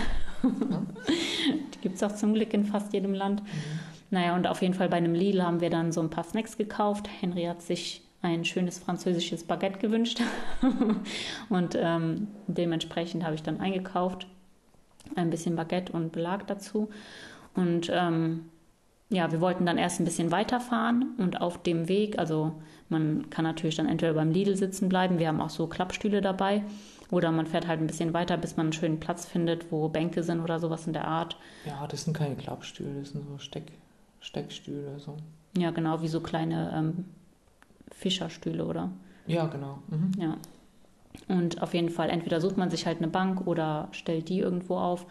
gibt 1.82 1.96
es 1.96 2.02
auch 2.02 2.14
zum 2.14 2.32
Glück 2.32 2.54
in 2.54 2.64
fast 2.64 2.94
jedem 2.94 3.12
Land. 3.12 3.42
Naja, 4.10 4.34
und 4.34 4.46
auf 4.46 4.62
jeden 4.62 4.72
Fall 4.72 4.88
bei 4.88 4.96
einem 4.96 5.14
Lidl 5.14 5.42
haben 5.42 5.60
wir 5.60 5.68
dann 5.68 5.92
so 5.92 6.00
ein 6.00 6.08
paar 6.08 6.24
Snacks 6.24 6.56
gekauft. 6.56 7.08
Henry 7.20 7.44
hat 7.44 7.60
sich 7.60 8.02
ein 8.22 8.46
schönes 8.46 8.78
französisches 8.78 9.44
Baguette 9.44 9.78
gewünscht. 9.78 10.22
und 11.50 11.76
ähm, 11.78 12.28
dementsprechend 12.46 13.24
habe 13.24 13.34
ich 13.34 13.42
dann 13.42 13.60
eingekauft. 13.60 14.26
Ein 15.16 15.28
bisschen 15.28 15.54
Baguette 15.54 15.92
und 15.92 16.12
Belag 16.12 16.46
dazu. 16.46 16.88
Und 17.54 17.90
ähm, 17.92 18.46
ja, 19.10 19.30
wir 19.30 19.40
wollten 19.40 19.66
dann 19.66 19.78
erst 19.78 20.00
ein 20.00 20.04
bisschen 20.04 20.30
weiterfahren 20.30 21.14
und 21.18 21.40
auf 21.40 21.62
dem 21.62 21.88
Weg, 21.88 22.18
also 22.18 22.52
man 22.88 23.30
kann 23.30 23.44
natürlich 23.44 23.76
dann 23.76 23.88
entweder 23.88 24.14
beim 24.14 24.30
Lidl 24.30 24.56
sitzen 24.56 24.88
bleiben, 24.88 25.18
wir 25.18 25.28
haben 25.28 25.40
auch 25.40 25.50
so 25.50 25.66
Klappstühle 25.66 26.20
dabei, 26.20 26.62
oder 27.10 27.30
man 27.30 27.46
fährt 27.46 27.68
halt 27.68 27.80
ein 27.80 27.86
bisschen 27.86 28.14
weiter, 28.14 28.36
bis 28.36 28.56
man 28.56 28.66
einen 28.66 28.72
schönen 28.72 29.00
Platz 29.00 29.26
findet, 29.26 29.70
wo 29.70 29.88
Bänke 29.88 30.22
sind 30.22 30.40
oder 30.40 30.58
sowas 30.58 30.86
in 30.86 30.92
der 30.92 31.06
Art. 31.06 31.36
Ja, 31.66 31.86
das 31.86 32.04
sind 32.04 32.16
keine 32.16 32.34
Klappstühle, 32.34 33.00
das 33.00 33.10
sind 33.10 33.26
so 33.28 33.38
Steck, 33.38 33.72
Steckstühle. 34.20 34.98
So. 34.98 35.16
Ja, 35.56 35.70
genau, 35.70 36.02
wie 36.02 36.08
so 36.08 36.20
kleine 36.20 36.72
ähm, 36.74 37.04
Fischerstühle, 37.92 38.64
oder? 38.64 38.90
Ja, 39.26 39.46
genau. 39.46 39.78
Mhm. 39.88 40.12
Ja. 40.18 40.36
Und 41.28 41.62
auf 41.62 41.74
jeden 41.74 41.90
Fall, 41.90 42.10
entweder 42.10 42.40
sucht 42.40 42.56
man 42.56 42.70
sich 42.70 42.86
halt 42.86 42.98
eine 42.98 43.08
Bank 43.08 43.46
oder 43.46 43.88
stellt 43.92 44.28
die 44.28 44.40
irgendwo 44.40 44.76
auf. 44.76 45.06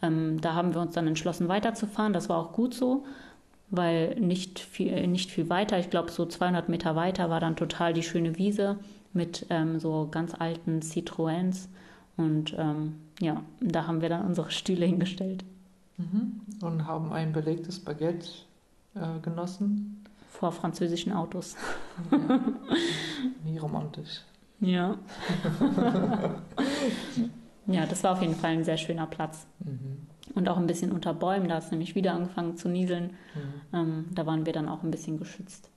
Ähm, 0.00 0.40
da 0.40 0.54
haben 0.54 0.74
wir 0.74 0.80
uns 0.80 0.94
dann 0.94 1.06
entschlossen, 1.06 1.48
weiterzufahren. 1.48 2.12
Das 2.12 2.28
war 2.28 2.38
auch 2.38 2.52
gut 2.52 2.74
so, 2.74 3.04
weil 3.72 4.14
nicht 4.20 4.60
viel, 4.60 5.06
nicht 5.08 5.30
viel 5.30 5.48
weiter, 5.48 5.78
ich 5.78 5.90
glaube 5.90 6.12
so 6.12 6.26
200 6.26 6.68
Meter 6.68 6.94
weiter, 6.94 7.30
war 7.30 7.40
dann 7.40 7.56
total 7.56 7.94
die 7.94 8.02
schöne 8.02 8.36
Wiese 8.36 8.78
mit 9.14 9.46
ähm, 9.48 9.80
so 9.80 10.08
ganz 10.10 10.34
alten 10.34 10.80
Citroëns. 10.80 11.68
Und 12.18 12.54
ähm, 12.58 12.96
ja, 13.18 13.42
da 13.60 13.86
haben 13.86 14.02
wir 14.02 14.10
dann 14.10 14.26
unsere 14.26 14.50
Stühle 14.50 14.84
hingestellt. 14.84 15.44
Mhm. 15.96 16.42
Und 16.60 16.86
haben 16.86 17.12
ein 17.12 17.32
belegtes 17.32 17.80
Baguette 17.80 18.28
äh, 18.94 19.18
genossen. 19.22 20.04
Vor 20.28 20.52
französischen 20.52 21.12
Autos. 21.12 21.56
Ja. 22.10 22.18
Wie 23.44 23.56
romantisch. 23.56 24.20
Ja. 24.60 24.98
ja, 27.66 27.86
das 27.86 28.02
war 28.02 28.12
auf 28.12 28.22
jeden 28.22 28.34
Fall 28.34 28.50
ein 28.50 28.64
sehr 28.64 28.76
schöner 28.76 29.06
Platz. 29.06 29.46
Mhm. 29.60 30.06
Und 30.34 30.48
auch 30.48 30.56
ein 30.56 30.66
bisschen 30.66 30.92
unter 30.92 31.14
Bäumen, 31.14 31.48
da 31.48 31.56
hat 31.56 31.64
es 31.64 31.70
nämlich 31.70 31.94
wieder 31.94 32.14
angefangen 32.14 32.56
zu 32.56 32.68
nieseln. 32.68 33.10
Mhm. 33.34 33.76
Ähm, 33.76 34.04
da 34.12 34.26
waren 34.26 34.46
wir 34.46 34.52
dann 34.52 34.68
auch 34.68 34.82
ein 34.82 34.90
bisschen 34.90 35.18
geschützt. 35.18 35.70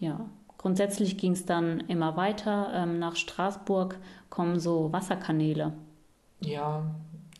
Ja, 0.00 0.28
grundsätzlich 0.58 1.16
ging 1.16 1.32
es 1.32 1.46
dann 1.46 1.80
immer 1.80 2.16
weiter. 2.16 2.70
Ähm, 2.74 2.98
nach 2.98 3.16
Straßburg 3.16 3.98
kommen 4.30 4.58
so 4.58 4.92
Wasserkanäle. 4.92 5.72
Ja, 6.40 6.84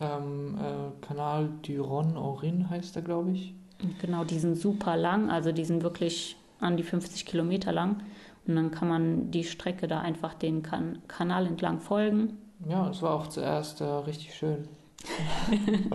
ähm, 0.00 0.56
äh, 0.58 1.06
Kanal 1.06 1.50
du 1.62 1.82
Rhône 1.82 2.16
au 2.16 2.34
Rhin 2.34 2.70
heißt 2.70 2.96
er, 2.96 3.02
glaube 3.02 3.32
ich. 3.32 3.54
Und 3.82 3.98
genau, 4.00 4.24
die 4.24 4.38
sind 4.38 4.56
super 4.56 4.96
lang, 4.96 5.30
also 5.30 5.52
die 5.52 5.64
sind 5.64 5.82
wirklich 5.82 6.36
an 6.60 6.76
die 6.76 6.82
50 6.82 7.26
Kilometer 7.26 7.72
lang. 7.72 8.02
Und 8.46 8.56
dann 8.56 8.70
kann 8.70 8.88
man 8.88 9.30
die 9.30 9.44
Strecke 9.44 9.86
da 9.86 10.00
einfach 10.00 10.34
den 10.34 10.62
kan 10.62 10.98
Kanal 11.06 11.46
entlang 11.46 11.80
folgen. 11.80 12.38
Ja, 12.66 12.88
es 12.88 13.02
war 13.02 13.14
auch 13.14 13.26
zuerst 13.28 13.80
äh, 13.80 13.84
richtig 13.84 14.34
schön. 14.34 14.68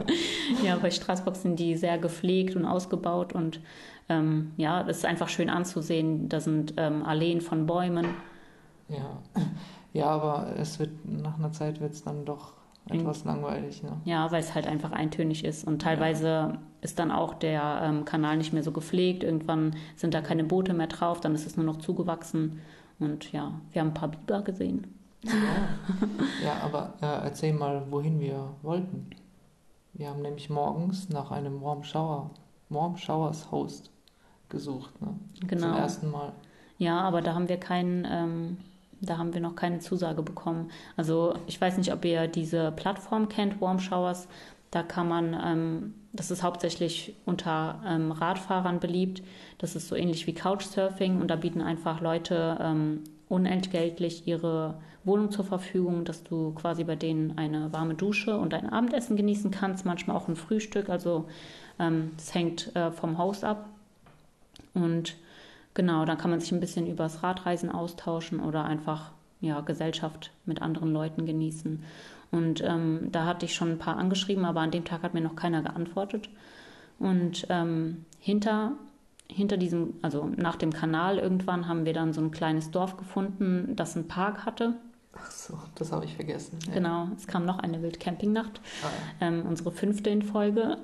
Ja, 0.64 0.78
bei 0.78 0.92
Straßburg 0.92 1.36
sind 1.36 1.60
die 1.60 1.76
sehr 1.76 1.98
gepflegt 1.98 2.56
und 2.56 2.66
ausgebaut 2.66 3.34
und 3.34 3.60
ähm, 4.08 4.52
ja, 4.56 4.82
es 4.88 4.98
ist 4.98 5.06
einfach 5.06 5.30
schön 5.30 5.50
anzusehen. 5.50 6.30
Da 6.30 6.40
sind 6.40 6.76
ähm, 6.78 7.04
Alleen 7.04 7.42
von 7.42 7.66
Bäumen. 7.66 8.08
Ja. 8.88 9.20
ja, 9.94 10.06
aber 10.06 10.54
es 10.58 10.80
wird 10.80 10.92
nach 11.06 11.38
einer 11.38 11.52
Zeit 11.52 11.82
wird 11.82 11.94
es 11.94 12.04
dann 12.04 12.26
doch 12.26 12.54
etwas 12.90 13.24
langweilig. 13.24 13.82
Ne? 13.84 14.02
Ja, 14.06 14.32
weil 14.32 14.42
es 14.42 14.56
halt 14.56 14.68
einfach 14.68 14.92
eintönig 14.92 15.46
ist. 15.46 15.66
Und 15.66 15.82
teilweise 15.82 16.60
ist 16.82 17.00
dann 17.00 17.12
auch 17.12 17.34
der 17.34 17.82
ähm, 17.84 18.06
Kanal 18.06 18.38
nicht 18.38 18.54
mehr 18.54 18.64
so 18.64 18.72
gepflegt. 18.72 19.24
Irgendwann 19.24 19.76
sind 19.96 20.14
da 20.14 20.22
keine 20.22 20.44
Boote 20.44 20.74
mehr 20.74 20.88
drauf, 20.88 21.22
dann 21.22 21.34
ist 21.34 21.48
es 21.48 21.56
nur 21.56 21.66
noch 21.66 21.78
zugewachsen. 21.78 22.60
Und 23.00 23.32
ja, 23.32 23.54
wir 23.72 23.82
haben 23.82 23.90
ein 23.90 23.94
paar 23.94 24.10
Biber 24.10 24.42
gesehen. 24.42 24.94
Ja, 25.24 25.34
ja 26.44 26.54
aber 26.64 26.94
äh, 27.02 27.26
erzähl 27.26 27.54
mal, 27.54 27.84
wohin 27.90 28.20
wir 28.20 28.50
wollten. 28.62 29.10
Wir 29.94 30.10
haben 30.10 30.22
nämlich 30.22 30.50
morgens 30.50 31.10
nach 31.10 31.32
einem 31.32 31.62
Warm 31.62 31.84
Shower, 31.84 32.32
Warm 32.70 32.98
Showers 32.98 33.52
Host 33.52 33.92
gesucht. 34.50 35.00
Ne? 35.02 35.16
Zum 35.40 35.48
Genau. 35.48 35.78
ersten 35.78 36.10
Mal. 36.12 36.34
Ja, 36.78 37.02
aber 37.02 37.22
da 37.22 37.34
haben 37.36 37.48
wir 37.48 37.58
keinen, 37.58 38.06
ähm, 38.10 38.58
da 39.02 39.18
haben 39.18 39.34
wir 39.34 39.42
noch 39.42 39.56
keine 39.56 39.80
Zusage 39.80 40.24
bekommen. 40.24 40.72
Also 40.98 41.36
ich 41.48 41.60
weiß 41.62 41.78
nicht, 41.78 41.94
ob 41.94 42.04
ihr 42.06 42.28
diese 42.28 42.72
Plattform 42.72 43.30
kennt, 43.30 43.62
Warm 43.62 43.80
Showers. 43.80 44.28
Da 44.72 44.82
kann 44.82 45.08
man, 45.08 45.40
ähm, 45.44 45.94
das 46.14 46.32
ist 46.32 46.42
hauptsächlich 46.42 47.16
unter 47.26 47.80
ähm, 47.86 48.12
Radfahrern 48.12 48.80
beliebt. 48.80 49.22
Das 49.60 49.76
ist 49.76 49.88
so 49.88 49.96
ähnlich 49.96 50.26
wie 50.26 50.34
Couchsurfing 50.34 51.22
und 51.22 51.28
da 51.30 51.36
bieten 51.36 51.62
einfach 51.62 52.02
Leute 52.02 52.58
ähm, 52.60 53.04
unentgeltlich 53.30 54.28
ihre 54.28 54.76
Wohnung 55.06 55.32
zur 55.32 55.46
Verfügung, 55.46 56.06
dass 56.06 56.24
du 56.24 56.52
quasi 56.54 56.84
bei 56.84 56.96
denen 56.96 57.38
eine 57.38 57.74
warme 57.74 57.96
Dusche 57.96 58.38
und 58.38 58.54
ein 58.54 58.70
Abendessen 58.70 59.16
genießen 59.16 59.52
kannst, 59.52 59.86
manchmal 59.86 60.16
auch 60.16 60.28
ein 60.28 60.36
Frühstück. 60.36 60.90
Also 60.90 61.26
ähm, 61.80 62.12
hängt 62.32 62.76
äh, 62.76 62.92
vom 62.92 63.18
Haus 63.18 63.44
ab. 63.44 63.68
Und 64.74 65.16
Genau, 65.74 66.06
dann 66.06 66.18
kann 66.18 66.30
man 66.30 66.40
sich 66.40 66.52
ein 66.52 66.60
bisschen 66.60 66.88
übers 66.88 67.24
Radreisen 67.24 67.72
austauschen 67.72 68.40
oder 68.40 68.66
einfach 68.66 69.12
ja, 69.42 69.62
Gesellschaft 69.62 70.32
mit 70.46 70.62
anderen 70.62 70.94
Leuten 70.94 71.26
genießen. 71.26 71.84
Und 72.32 72.64
ähm, 72.64 73.10
da 73.12 73.26
hatte 73.26 73.46
ich 73.46 73.56
schon 73.56 73.72
ein 73.72 73.80
paar 73.80 73.98
angeschrieben, 73.98 74.46
aber 74.46 74.62
an 74.62 74.72
dem 74.72 74.86
Tag 74.86 75.04
hat 75.04 75.14
mir 75.14 75.22
noch 75.22 75.36
keiner 75.36 75.62
geantwortet. 75.62 76.30
Und 77.00 77.46
ähm, 77.50 78.06
hinter, 78.20 78.74
hinter 79.28 79.58
diesem, 79.58 79.96
also 80.02 80.30
nach 80.36 80.56
dem 80.56 80.72
Kanal 80.72 81.18
irgendwann 81.18 81.68
haben 81.68 81.86
wir 81.86 81.94
dann 81.94 82.14
so 82.14 82.22
ein 82.22 82.32
kleines 82.32 82.72
Dorf 82.72 82.98
gefunden, 82.98 83.76
das 83.76 83.96
einen 83.96 84.08
Park 84.08 84.46
hatte. 84.46 84.76
Ach 85.16 85.30
so, 85.32 85.58
das 85.76 85.92
habe 85.92 86.06
ich 86.06 86.16
vergessen. 86.16 86.58
Ja. 86.68 86.74
Genau, 86.74 87.08
es 87.16 87.28
kam 87.28 87.46
noch 87.46 87.60
eine 87.60 87.82
Wildcampingnacht, 87.82 88.60
Ah, 88.84 88.88
ja. 89.22 89.28
ähm, 89.28 89.46
unsere 89.48 89.72
fünfte 89.72 90.10
in 90.10 90.22
Folge. 90.24 90.78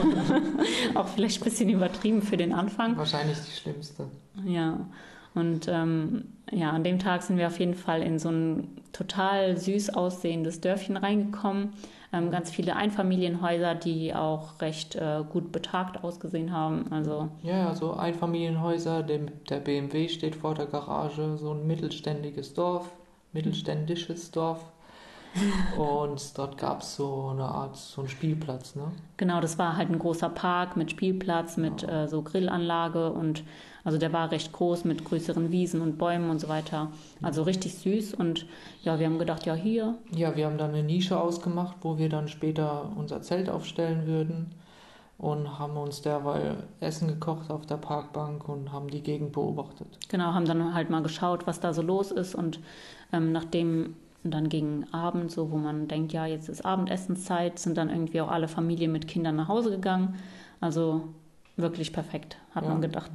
Auch 0.94 1.08
vielleicht 1.08 1.40
ein 1.40 1.44
bisschen 1.44 1.68
übertrieben 1.70 2.22
für 2.22 2.36
den 2.36 2.52
Anfang. 2.52 2.96
Wahrscheinlich 2.96 3.38
die 3.40 3.50
schlimmste. 3.50 4.06
Ja, 4.44 4.86
und 5.34 5.68
ähm, 5.68 6.24
ja, 6.50 6.70
an 6.70 6.84
dem 6.84 6.98
Tag 6.98 7.22
sind 7.22 7.38
wir 7.38 7.46
auf 7.46 7.58
jeden 7.58 7.74
Fall 7.74 8.02
in 8.02 8.18
so 8.18 8.30
ein 8.30 8.68
total 8.92 9.56
süß 9.56 9.90
aussehendes 9.94 10.60
Dörfchen 10.60 10.96
reingekommen. 10.96 11.70
Ähm, 12.12 12.30
ganz 12.30 12.50
viele 12.50 12.76
Einfamilienhäuser, 12.76 13.74
die 13.74 14.14
auch 14.14 14.60
recht 14.60 14.94
äh, 14.94 15.24
gut 15.30 15.50
betagt 15.52 16.04
ausgesehen 16.04 16.52
haben. 16.52 16.86
Also 16.92 17.28
Ja, 17.42 17.56
ja, 17.58 17.74
so 17.74 17.94
Einfamilienhäuser, 17.94 19.02
der, 19.02 19.20
der 19.50 19.58
BMW 19.60 20.08
steht 20.08 20.36
vor 20.36 20.54
der 20.54 20.66
Garage, 20.66 21.36
so 21.36 21.52
ein 21.52 21.66
mittelständiges 21.66 22.54
Dorf, 22.54 22.88
mittelständisches 23.32 24.30
Dorf. 24.30 24.64
Und 25.78 26.38
dort 26.38 26.56
gab 26.56 26.80
es 26.80 26.96
so 26.96 27.28
eine 27.30 27.44
Art, 27.44 27.76
so 27.76 28.00
einen 28.00 28.08
Spielplatz, 28.08 28.74
ne? 28.74 28.92
Genau, 29.16 29.40
das 29.40 29.58
war 29.58 29.76
halt 29.76 29.90
ein 29.90 29.98
großer 29.98 30.30
Park 30.30 30.76
mit 30.76 30.90
Spielplatz, 30.90 31.56
mit 31.56 31.82
ja. 31.82 32.04
äh, 32.04 32.08
so 32.08 32.22
Grillanlage 32.22 33.12
und 33.12 33.44
also 33.84 33.98
der 33.98 34.12
war 34.12 34.32
recht 34.32 34.52
groß 34.52 34.84
mit 34.84 35.04
größeren 35.04 35.52
Wiesen 35.52 35.80
und 35.80 35.96
Bäumen 35.96 36.28
und 36.28 36.40
so 36.40 36.48
weiter. 36.48 36.90
Also 37.22 37.44
richtig 37.44 37.76
süß 37.76 38.14
und 38.14 38.46
ja, 38.82 38.98
wir 38.98 39.06
haben 39.06 39.18
gedacht, 39.18 39.46
ja, 39.46 39.54
hier. 39.54 39.94
Ja, 40.10 40.34
wir 40.34 40.46
haben 40.46 40.58
dann 40.58 40.70
eine 40.70 40.82
Nische 40.82 41.20
ausgemacht, 41.20 41.76
wo 41.82 41.96
wir 41.96 42.08
dann 42.08 42.26
später 42.26 42.90
unser 42.96 43.22
Zelt 43.22 43.48
aufstellen 43.48 44.06
würden 44.06 44.54
und 45.18 45.58
haben 45.58 45.76
uns 45.76 46.02
derweil 46.02 46.64
Essen 46.80 47.08
gekocht 47.08 47.50
auf 47.50 47.64
der 47.64 47.76
Parkbank 47.76 48.48
und 48.48 48.72
haben 48.72 48.88
die 48.88 49.02
Gegend 49.02 49.32
beobachtet. 49.32 49.86
Genau, 50.08 50.34
haben 50.34 50.46
dann 50.46 50.74
halt 50.74 50.90
mal 50.90 51.02
geschaut, 51.02 51.46
was 51.46 51.60
da 51.60 51.72
so 51.72 51.82
los 51.82 52.10
ist 52.10 52.34
und 52.34 52.58
ähm, 53.12 53.32
nachdem 53.32 53.94
dann 54.24 54.48
gegen 54.48 54.92
Abend, 54.92 55.30
so 55.30 55.50
wo 55.50 55.56
man 55.56 55.88
denkt, 55.88 56.12
ja, 56.12 56.26
jetzt 56.26 56.48
ist 56.48 56.64
Abendessenszeit, 56.64 57.58
sind 57.58 57.76
dann 57.76 57.90
irgendwie 57.90 58.20
auch 58.20 58.30
alle 58.30 58.48
Familien 58.48 58.92
mit 58.92 59.06
Kindern 59.06 59.36
nach 59.36 59.48
Hause 59.48 59.70
gegangen. 59.70 60.16
Also 60.60 61.08
wirklich 61.56 61.92
perfekt, 61.92 62.38
hat 62.54 62.64
ja. 62.64 62.70
man 62.70 62.80
gedacht. 62.80 63.10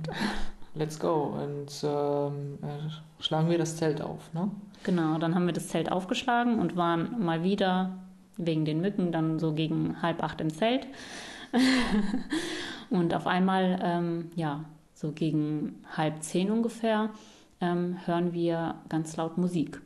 Let's 0.74 1.00
go. 1.00 1.38
Und 1.38 1.83
ähm, 1.83 2.60
äh, 2.62 3.21
schlagen 3.21 3.50
wir 3.50 3.57
das 3.57 3.75
Zelt 3.75 4.01
auf, 4.01 4.33
ne? 4.33 4.50
Genau, 4.83 5.17
dann 5.17 5.36
haben 5.36 5.45
wir 5.45 5.53
das 5.53 5.67
Zelt 5.67 5.91
aufgeschlagen 5.91 6.60
und 6.60 6.75
waren 6.75 7.24
mal 7.24 7.43
wieder 7.43 7.98
wegen 8.38 8.65
den 8.65 8.81
Mücken 8.81 9.12
dann 9.12 9.38
so 9.38 9.53
gegen 9.53 10.01
halb 10.01 10.24
acht 10.24 10.39
im 10.39 10.51
Zelt. 10.51 10.88
und 12.89 13.13
auf 13.13 13.27
einmal, 13.27 13.79
ähm, 13.83 14.31
ja, 14.36 14.63
so 14.93 15.12
gegen 15.12 15.83
halb 15.95 16.24
zehn 16.24 16.50
ungefähr, 16.50 17.10
ähm, 17.62 17.98
hören 18.06 18.34
wir 18.34 18.75
ganz 18.89 19.15
laut 19.15 19.38
Musik. 19.38 19.82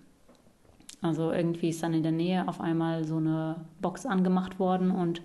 Also 1.01 1.31
irgendwie 1.31 1.69
ist 1.69 1.83
dann 1.83 1.93
in 1.93 2.03
der 2.03 2.11
Nähe 2.11 2.47
auf 2.47 2.59
einmal 2.59 3.03
so 3.03 3.17
eine 3.17 3.57
Box 3.79 4.05
angemacht 4.05 4.59
worden 4.59 4.91
und 4.91 5.21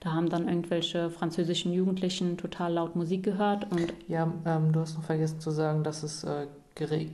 da 0.00 0.12
haben 0.12 0.28
dann 0.28 0.48
irgendwelche 0.48 1.10
französischen 1.10 1.72
Jugendlichen 1.72 2.36
total 2.36 2.74
laut 2.74 2.94
Musik 2.94 3.24
gehört. 3.24 3.70
Und 3.72 3.92
ja, 4.06 4.30
ähm, 4.44 4.72
du 4.72 4.80
hast 4.80 4.96
noch 4.96 5.04
vergessen 5.04 5.40
zu 5.40 5.50
sagen, 5.50 5.82
dass 5.82 6.02
es 6.02 6.24
äh, 6.24 6.46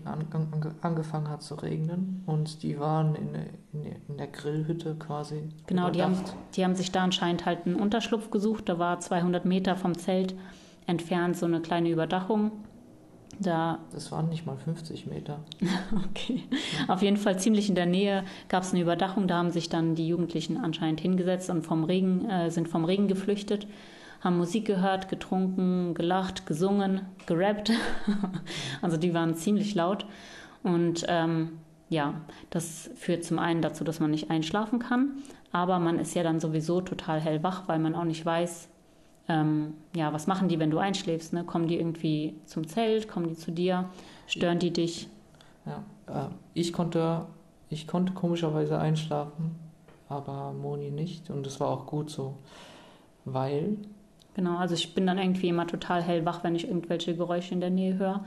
an, 0.05 0.27
an, 0.33 0.75
angefangen 0.81 1.29
hat 1.29 1.43
zu 1.43 1.55
regnen 1.55 2.23
und 2.27 2.63
die 2.63 2.81
waren 2.81 3.15
in, 3.15 3.35
in, 3.73 3.93
in 4.09 4.17
der 4.17 4.27
Grillhütte 4.27 4.97
quasi. 4.99 5.49
Genau, 5.67 5.91
die 5.91 6.03
haben, 6.03 6.17
die 6.57 6.65
haben 6.65 6.75
sich 6.75 6.91
da 6.93 7.05
anscheinend 7.05 7.45
halt 7.47 7.67
einen 7.67 7.77
Unterschlupf 7.77 8.31
gesucht. 8.31 8.69
Da 8.69 8.79
war 8.79 9.01
200 9.01 9.45
Meter 9.45 9.77
vom 9.77 9.97
Zelt 9.97 10.35
entfernt 10.87 11.37
so 11.37 11.47
eine 11.47 11.61
kleine 11.61 11.91
Überdachung. 11.91 12.53
Da 13.43 13.79
das 13.93 14.13
waren 14.13 14.29
nicht 14.29 14.45
mal 14.45 14.57
50 14.57 15.07
Meter. 15.07 15.41
okay. 16.11 16.45
Auf 16.89 17.03
jeden 17.03 17.17
Fall 17.17 17.39
ziemlich 17.39 17.69
in 17.69 17.75
der 17.75 17.87
Nähe 17.87 18.25
gab 18.49 18.63
es 18.63 18.73
eine 18.73 18.83
Überdachung. 18.83 19.29
Da 19.29 19.39
haben 19.39 19.51
sich 19.51 19.69
dann 19.69 19.95
die 19.95 20.07
Jugendlichen 20.07 20.59
anscheinend 20.59 21.01
hingesetzt 21.01 21.49
und 21.49 21.63
vom 21.63 21.85
Regen, 21.85 22.29
äh, 22.29 22.51
sind 22.51 22.69
vom 22.69 22.85
Regen 22.85 23.09
geflüchtet 23.09 23.67
haben 24.21 24.37
Musik 24.37 24.67
gehört, 24.67 25.09
getrunken, 25.09 25.95
gelacht, 25.95 26.47
gesungen, 26.47 27.03
gerappt. 27.27 27.73
also 28.83 28.97
die 28.97 29.15
waren 29.15 29.35
ziemlich 29.35 29.75
laut. 29.75 30.07
Und 30.63 31.07
ähm, 31.09 31.59
ja, 31.89 32.21
das 32.51 32.91
führt 32.97 33.25
zum 33.25 33.39
einen 33.39 33.63
dazu, 33.63 33.83
dass 33.83 34.01
man 34.01 34.11
nicht 34.11 34.31
einschlafen 34.31 34.79
kann, 34.79 35.23
aber 35.53 35.79
man 35.79 35.99
ist 35.99 36.15
ja 36.15 36.23
dann 36.23 36.39
sowieso 36.39 36.81
total 36.81 37.21
hellwach, 37.21 37.67
weil 37.67 37.79
man 37.79 37.95
auch 37.95 38.05
nicht 38.05 38.25
weiß, 38.25 38.69
ähm, 39.31 39.75
ja, 39.95 40.13
was 40.13 40.27
machen 40.27 40.49
die, 40.49 40.59
wenn 40.59 40.71
du 40.71 40.79
einschläfst? 40.79 41.33
Ne? 41.33 41.45
Kommen 41.45 41.69
die 41.69 41.79
irgendwie 41.79 42.35
zum 42.47 42.67
Zelt, 42.67 43.09
kommen 43.09 43.29
die 43.29 43.37
zu 43.37 43.53
dir, 43.53 43.89
stören 44.27 44.59
die 44.59 44.73
dich? 44.73 45.09
Ja, 45.65 45.85
äh, 46.07 46.29
ich 46.55 46.73
konnte, 46.73 47.27
ich 47.69 47.87
konnte 47.87 48.13
komischerweise 48.13 48.79
einschlafen, 48.79 49.55
aber 50.09 50.53
Moni 50.53 50.91
nicht 50.91 51.31
und 51.31 51.47
das 51.47 51.61
war 51.61 51.69
auch 51.69 51.87
gut 51.87 52.11
so, 52.11 52.35
weil 53.25 53.77
Genau, 54.35 54.57
also 54.59 54.75
ich 54.75 54.95
bin 54.95 55.07
dann 55.07 55.19
irgendwie 55.19 55.49
immer 55.49 55.67
total 55.67 56.03
hellwach, 56.03 56.45
wenn 56.45 56.55
ich 56.55 56.69
irgendwelche 56.69 57.17
Geräusche 57.17 57.53
in 57.53 57.61
der 57.61 57.71
Nähe 57.71 57.99
höre. 57.99 58.25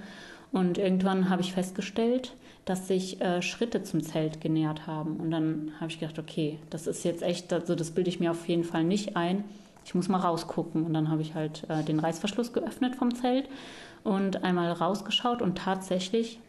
Und 0.52 0.78
irgendwann 0.78 1.30
habe 1.30 1.42
ich 1.42 1.54
festgestellt, 1.54 2.36
dass 2.66 2.88
sich 2.88 3.22
äh, 3.22 3.42
Schritte 3.42 3.84
zum 3.84 4.04
Zelt 4.04 4.42
genähert 4.42 4.86
haben. 4.86 5.18
Und 5.18 5.32
dann 5.32 5.72
habe 5.80 5.90
ich 5.90 6.00
gedacht, 6.00 6.20
okay, 6.20 6.60
das 6.70 6.88
ist 6.88 7.04
jetzt 7.04 7.24
echt, 7.24 7.52
also 7.52 7.74
das 7.74 7.92
bilde 7.92 8.10
ich 8.10 8.20
mir 8.20 8.32
auf 8.32 8.48
jeden 8.48 8.64
Fall 8.64 8.84
nicht 8.84 9.16
ein. 9.16 9.46
Ich 9.86 9.96
muss 9.96 10.10
mal 10.10 10.20
rausgucken. 10.20 10.84
Und 10.84 10.94
dann 10.94 11.10
habe 11.10 11.22
ich 11.22 11.36
halt 11.36 11.70
äh, 11.70 11.84
den 11.84 12.00
Reißverschluss 12.00 12.54
geöffnet 12.54 12.96
vom 12.96 13.14
Zelt 13.14 13.48
und 14.04 14.44
einmal 14.44 14.72
rausgeschaut. 14.72 15.42
Und 15.42 15.58
tatsächlich 15.58 16.40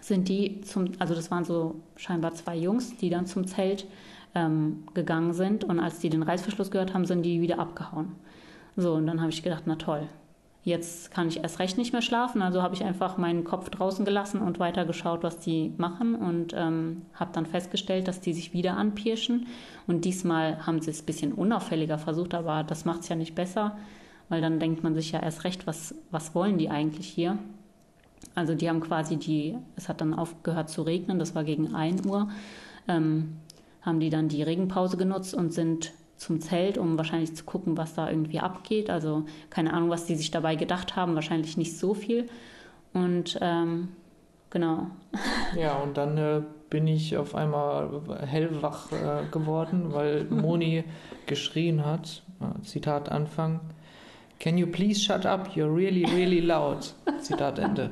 sind 0.00 0.28
die 0.28 0.60
zum, 0.62 0.92
also 0.98 1.14
das 1.14 1.30
waren 1.30 1.44
so 1.44 1.76
scheinbar 1.96 2.34
zwei 2.34 2.56
Jungs, 2.56 2.96
die 2.96 3.10
dann 3.10 3.26
zum 3.26 3.46
Zelt 3.46 3.86
ähm, 4.34 4.84
gegangen 4.94 5.32
sind. 5.32 5.64
Und 5.64 5.80
als 5.80 5.98
die 5.98 6.10
den 6.10 6.22
Reißverschluss 6.22 6.70
gehört 6.70 6.94
haben, 6.94 7.04
sind 7.04 7.22
die 7.22 7.40
wieder 7.40 7.58
abgehauen. 7.58 8.12
So, 8.76 8.94
und 8.94 9.06
dann 9.06 9.20
habe 9.20 9.30
ich 9.30 9.42
gedacht, 9.42 9.64
na 9.66 9.76
toll, 9.76 10.06
jetzt 10.68 11.10
kann 11.10 11.28
ich 11.28 11.42
erst 11.42 11.58
recht 11.58 11.78
nicht 11.78 11.92
mehr 11.92 12.02
schlafen. 12.02 12.42
Also 12.42 12.62
habe 12.62 12.74
ich 12.74 12.84
einfach 12.84 13.16
meinen 13.16 13.44
Kopf 13.44 13.70
draußen 13.70 14.04
gelassen 14.04 14.40
und 14.40 14.58
weiter 14.58 14.84
geschaut, 14.84 15.22
was 15.22 15.38
die 15.38 15.72
machen 15.76 16.14
und 16.14 16.54
ähm, 16.56 17.02
habe 17.14 17.32
dann 17.32 17.46
festgestellt, 17.46 18.06
dass 18.06 18.20
die 18.20 18.32
sich 18.32 18.52
wieder 18.52 18.76
anpirschen. 18.76 19.46
Und 19.86 20.04
diesmal 20.04 20.66
haben 20.66 20.80
sie 20.80 20.90
es 20.90 21.02
ein 21.02 21.06
bisschen 21.06 21.32
unauffälliger 21.32 21.98
versucht, 21.98 22.34
aber 22.34 22.62
das 22.62 22.84
macht 22.84 23.00
es 23.00 23.08
ja 23.08 23.16
nicht 23.16 23.34
besser, 23.34 23.76
weil 24.28 24.40
dann 24.40 24.60
denkt 24.60 24.82
man 24.82 24.94
sich 24.94 25.12
ja 25.12 25.20
erst 25.20 25.44
recht, 25.44 25.66
was, 25.66 25.94
was 26.10 26.34
wollen 26.34 26.58
die 26.58 26.70
eigentlich 26.70 27.08
hier? 27.08 27.38
Also 28.34 28.54
die 28.54 28.68
haben 28.68 28.80
quasi 28.80 29.16
die, 29.16 29.56
es 29.76 29.88
hat 29.88 30.00
dann 30.00 30.14
aufgehört 30.14 30.70
zu 30.70 30.82
regnen, 30.82 31.18
das 31.18 31.34
war 31.34 31.44
gegen 31.44 31.74
1 31.74 32.06
Uhr, 32.06 32.28
ähm, 32.86 33.36
haben 33.82 34.00
die 34.00 34.10
dann 34.10 34.28
die 34.28 34.42
Regenpause 34.42 34.96
genutzt 34.96 35.34
und 35.34 35.52
sind 35.52 35.92
zum 36.18 36.40
Zelt, 36.40 36.76
um 36.76 36.98
wahrscheinlich 36.98 37.34
zu 37.34 37.44
gucken, 37.44 37.76
was 37.78 37.94
da 37.94 38.10
irgendwie 38.10 38.40
abgeht. 38.40 38.90
Also 38.90 39.24
keine 39.50 39.72
Ahnung, 39.72 39.88
was 39.88 40.04
die 40.04 40.16
sich 40.16 40.30
dabei 40.30 40.56
gedacht 40.56 40.96
haben, 40.96 41.14
wahrscheinlich 41.14 41.56
nicht 41.56 41.78
so 41.78 41.94
viel. 41.94 42.28
Und 42.92 43.38
ähm, 43.40 43.88
genau. 44.50 44.88
Ja, 45.56 45.76
und 45.76 45.96
dann 45.96 46.18
äh, 46.18 46.42
bin 46.68 46.86
ich 46.86 47.16
auf 47.16 47.34
einmal 47.34 48.02
hellwach 48.26 48.92
äh, 48.92 49.30
geworden, 49.30 49.92
weil 49.92 50.24
Moni 50.24 50.84
geschrien 51.26 51.86
hat. 51.86 52.22
Äh, 52.40 52.62
Zitat 52.62 53.10
Anfang. 53.10 53.60
Can 54.40 54.58
you 54.58 54.66
please 54.66 55.00
shut 55.00 55.24
up? 55.24 55.48
You're 55.54 55.74
really, 55.74 56.04
really 56.04 56.40
loud. 56.40 56.94
Zitat 57.20 57.58
Ende. 57.58 57.90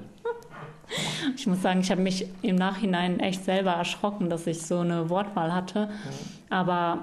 Ich 1.35 1.47
muss 1.47 1.62
sagen, 1.62 1.81
ich 1.81 1.91
habe 1.91 2.01
mich 2.01 2.27
im 2.43 2.55
Nachhinein 2.55 3.19
echt 3.19 3.45
selber 3.45 3.73
erschrocken, 3.73 4.31
dass 4.31 4.47
ich 4.47 4.62
so 4.62 4.79
eine 4.79 5.11
Wortwahl 5.11 5.53
hatte. 5.53 5.81
Ja. 5.81 6.57
Aber 6.59 6.99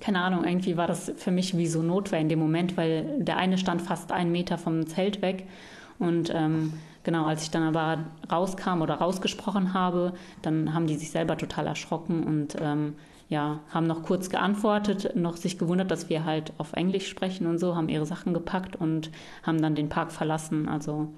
keine 0.00 0.22
Ahnung, 0.22 0.44
irgendwie 0.44 0.76
war 0.76 0.86
das 0.86 1.12
für 1.16 1.30
mich 1.30 1.56
wie 1.56 1.66
so 1.66 1.82
Notwehr 1.82 2.20
in 2.20 2.28
dem 2.28 2.38
Moment, 2.38 2.76
weil 2.76 3.22
der 3.22 3.36
eine 3.36 3.58
stand 3.58 3.82
fast 3.82 4.12
einen 4.12 4.32
Meter 4.32 4.58
vom 4.58 4.86
Zelt 4.86 5.22
weg. 5.22 5.46
Und 5.98 6.32
ähm, 6.34 6.72
genau, 7.04 7.26
als 7.26 7.42
ich 7.42 7.50
dann 7.50 7.62
aber 7.62 8.04
rauskam 8.30 8.82
oder 8.82 8.94
rausgesprochen 8.94 9.74
habe, 9.74 10.14
dann 10.42 10.74
haben 10.74 10.86
die 10.86 10.96
sich 10.96 11.10
selber 11.10 11.36
total 11.36 11.66
erschrocken 11.66 12.24
und 12.24 12.56
ähm, 12.60 12.94
ja, 13.28 13.60
haben 13.70 13.86
noch 13.86 14.02
kurz 14.02 14.28
geantwortet, 14.28 15.16
noch 15.16 15.36
sich 15.36 15.58
gewundert, 15.58 15.90
dass 15.90 16.10
wir 16.10 16.24
halt 16.24 16.52
auf 16.58 16.72
Englisch 16.74 17.08
sprechen 17.08 17.46
und 17.46 17.58
so, 17.58 17.74
haben 17.74 17.88
ihre 17.88 18.06
Sachen 18.06 18.34
gepackt 18.34 18.76
und 18.76 19.10
haben 19.42 19.62
dann 19.62 19.74
den 19.74 19.88
Park 19.88 20.12
verlassen. 20.12 20.68
Also 20.68 21.08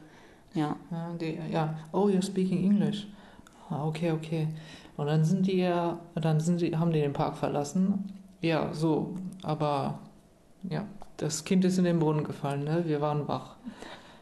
ja. 0.54 0.76
Ja, 0.90 1.10
die, 1.20 1.38
ja. 1.50 1.74
oh, 1.92 2.08
you're 2.08 2.24
speaking 2.24 2.64
English. 2.64 3.06
Ah, 3.70 3.84
okay, 3.86 4.12
okay. 4.12 4.48
Und 4.96 5.06
dann 5.06 5.24
sind 5.24 5.46
die 5.46 5.58
ja, 5.58 5.98
dann 6.14 6.40
sind 6.40 6.60
die, 6.60 6.76
haben 6.76 6.92
die 6.92 7.00
den 7.00 7.12
Park 7.12 7.36
verlassen 7.36 8.12
ja, 8.40 8.72
so, 8.72 9.16
aber 9.42 9.98
ja, 10.68 10.84
das 11.16 11.44
Kind 11.44 11.64
ist 11.64 11.78
in 11.78 11.84
den 11.84 11.98
Brunnen 11.98 12.24
gefallen, 12.24 12.64
ne? 12.64 12.84
Wir 12.86 13.00
waren 13.00 13.28
wach. 13.28 13.56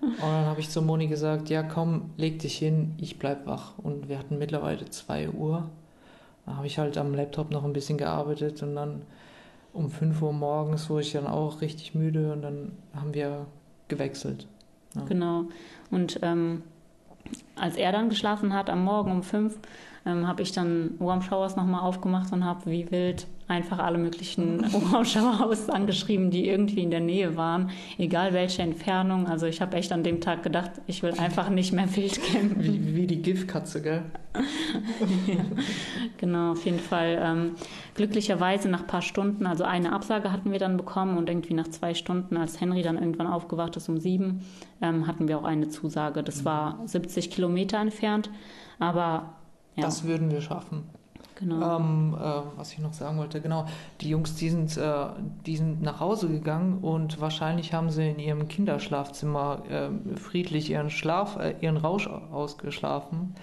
Und 0.00 0.20
dann 0.20 0.46
habe 0.46 0.60
ich 0.60 0.68
zu 0.68 0.82
Moni 0.82 1.06
gesagt, 1.06 1.48
ja 1.48 1.62
komm, 1.62 2.10
leg 2.16 2.38
dich 2.38 2.58
hin, 2.58 2.94
ich 2.98 3.18
bleib 3.18 3.46
wach. 3.46 3.78
Und 3.78 4.08
wir 4.08 4.18
hatten 4.18 4.38
mittlerweile 4.38 4.84
2 4.84 5.30
Uhr. 5.30 5.68
Da 6.44 6.56
habe 6.56 6.66
ich 6.66 6.78
halt 6.78 6.98
am 6.98 7.14
Laptop 7.14 7.50
noch 7.50 7.64
ein 7.64 7.72
bisschen 7.72 7.96
gearbeitet 7.96 8.62
und 8.62 8.74
dann 8.74 9.02
um 9.72 9.90
5 9.90 10.20
Uhr 10.20 10.32
morgens 10.32 10.90
wurde 10.90 11.02
ich 11.02 11.12
dann 11.12 11.26
auch 11.26 11.60
richtig 11.62 11.94
müde 11.94 12.32
und 12.32 12.42
dann 12.42 12.72
haben 12.94 13.14
wir 13.14 13.46
gewechselt. 13.88 14.46
Ja. 14.94 15.04
Genau. 15.06 15.44
Und 15.90 16.20
ähm, 16.22 16.62
als 17.56 17.76
er 17.76 17.90
dann 17.92 18.10
geschlafen 18.10 18.52
hat 18.52 18.68
am 18.68 18.84
Morgen 18.84 19.10
um 19.10 19.22
5, 19.22 19.58
ähm, 20.06 20.26
habe 20.26 20.42
ich 20.42 20.52
dann 20.52 20.94
Warm 20.98 21.22
Showers 21.22 21.56
nochmal 21.56 21.80
aufgemacht 21.80 22.32
und 22.32 22.44
habe 22.44 22.70
wie 22.70 22.90
wild 22.90 23.26
einfach 23.48 23.78
alle 23.78 23.98
möglichen 23.98 24.64
Orangenhaus 24.74 25.68
angeschrieben, 25.68 26.30
die 26.30 26.48
irgendwie 26.48 26.82
in 26.82 26.90
der 26.90 27.00
Nähe 27.00 27.36
waren, 27.36 27.70
egal 27.98 28.32
welche 28.32 28.62
Entfernung. 28.62 29.26
Also 29.26 29.46
ich 29.46 29.60
habe 29.60 29.76
echt 29.76 29.92
an 29.92 30.02
dem 30.02 30.20
Tag 30.20 30.42
gedacht, 30.42 30.70
ich 30.86 31.02
will 31.02 31.12
einfach 31.18 31.50
nicht 31.50 31.72
mehr 31.72 31.94
wild 31.94 32.22
campen. 32.22 32.62
Wie, 32.62 32.96
wie 32.96 33.06
die 33.06 33.22
Giftkatze, 33.22 33.82
gell? 33.82 34.02
ja, 35.26 35.34
genau, 36.18 36.52
auf 36.52 36.64
jeden 36.64 36.80
Fall. 36.80 37.18
Ähm, 37.22 37.52
glücklicherweise 37.94 38.68
nach 38.68 38.80
ein 38.80 38.86
paar 38.86 39.02
Stunden, 39.02 39.46
also 39.46 39.64
eine 39.64 39.92
Absage 39.92 40.32
hatten 40.32 40.50
wir 40.50 40.58
dann 40.58 40.76
bekommen 40.76 41.16
und 41.18 41.28
irgendwie 41.28 41.54
nach 41.54 41.68
zwei 41.68 41.94
Stunden, 41.94 42.36
als 42.36 42.60
Henry 42.60 42.82
dann 42.82 42.98
irgendwann 42.98 43.26
aufgewacht 43.26 43.76
ist 43.76 43.88
um 43.88 43.98
sieben, 43.98 44.44
ähm, 44.82 45.06
hatten 45.06 45.28
wir 45.28 45.38
auch 45.38 45.44
eine 45.44 45.68
Zusage. 45.68 46.22
Das 46.22 46.44
war 46.44 46.80
70 46.86 47.30
Kilometer 47.30 47.78
entfernt, 47.78 48.30
aber 48.78 49.34
ja. 49.76 49.84
Das 49.84 50.04
würden 50.04 50.30
wir 50.30 50.40
schaffen. 50.40 50.84
Genau. 51.36 51.78
Ähm, 51.78 52.16
äh, 52.18 52.22
was 52.56 52.72
ich 52.72 52.78
noch 52.78 52.92
sagen 52.92 53.18
wollte, 53.18 53.40
genau. 53.40 53.66
Die 54.00 54.08
Jungs, 54.08 54.36
die 54.36 54.50
sind, 54.50 54.76
äh, 54.76 55.06
die 55.46 55.56
sind 55.56 55.82
nach 55.82 55.98
Hause 56.00 56.28
gegangen 56.28 56.78
und 56.78 57.20
wahrscheinlich 57.20 57.72
haben 57.72 57.90
sie 57.90 58.10
in 58.10 58.18
ihrem 58.18 58.46
Kinderschlafzimmer 58.46 59.62
äh, 59.68 60.16
friedlich 60.16 60.70
ihren 60.70 60.90
Schlaf, 60.90 61.36
äh, 61.36 61.56
ihren 61.60 61.76
Rausch 61.76 62.06
ausgeschlafen. 62.06 63.34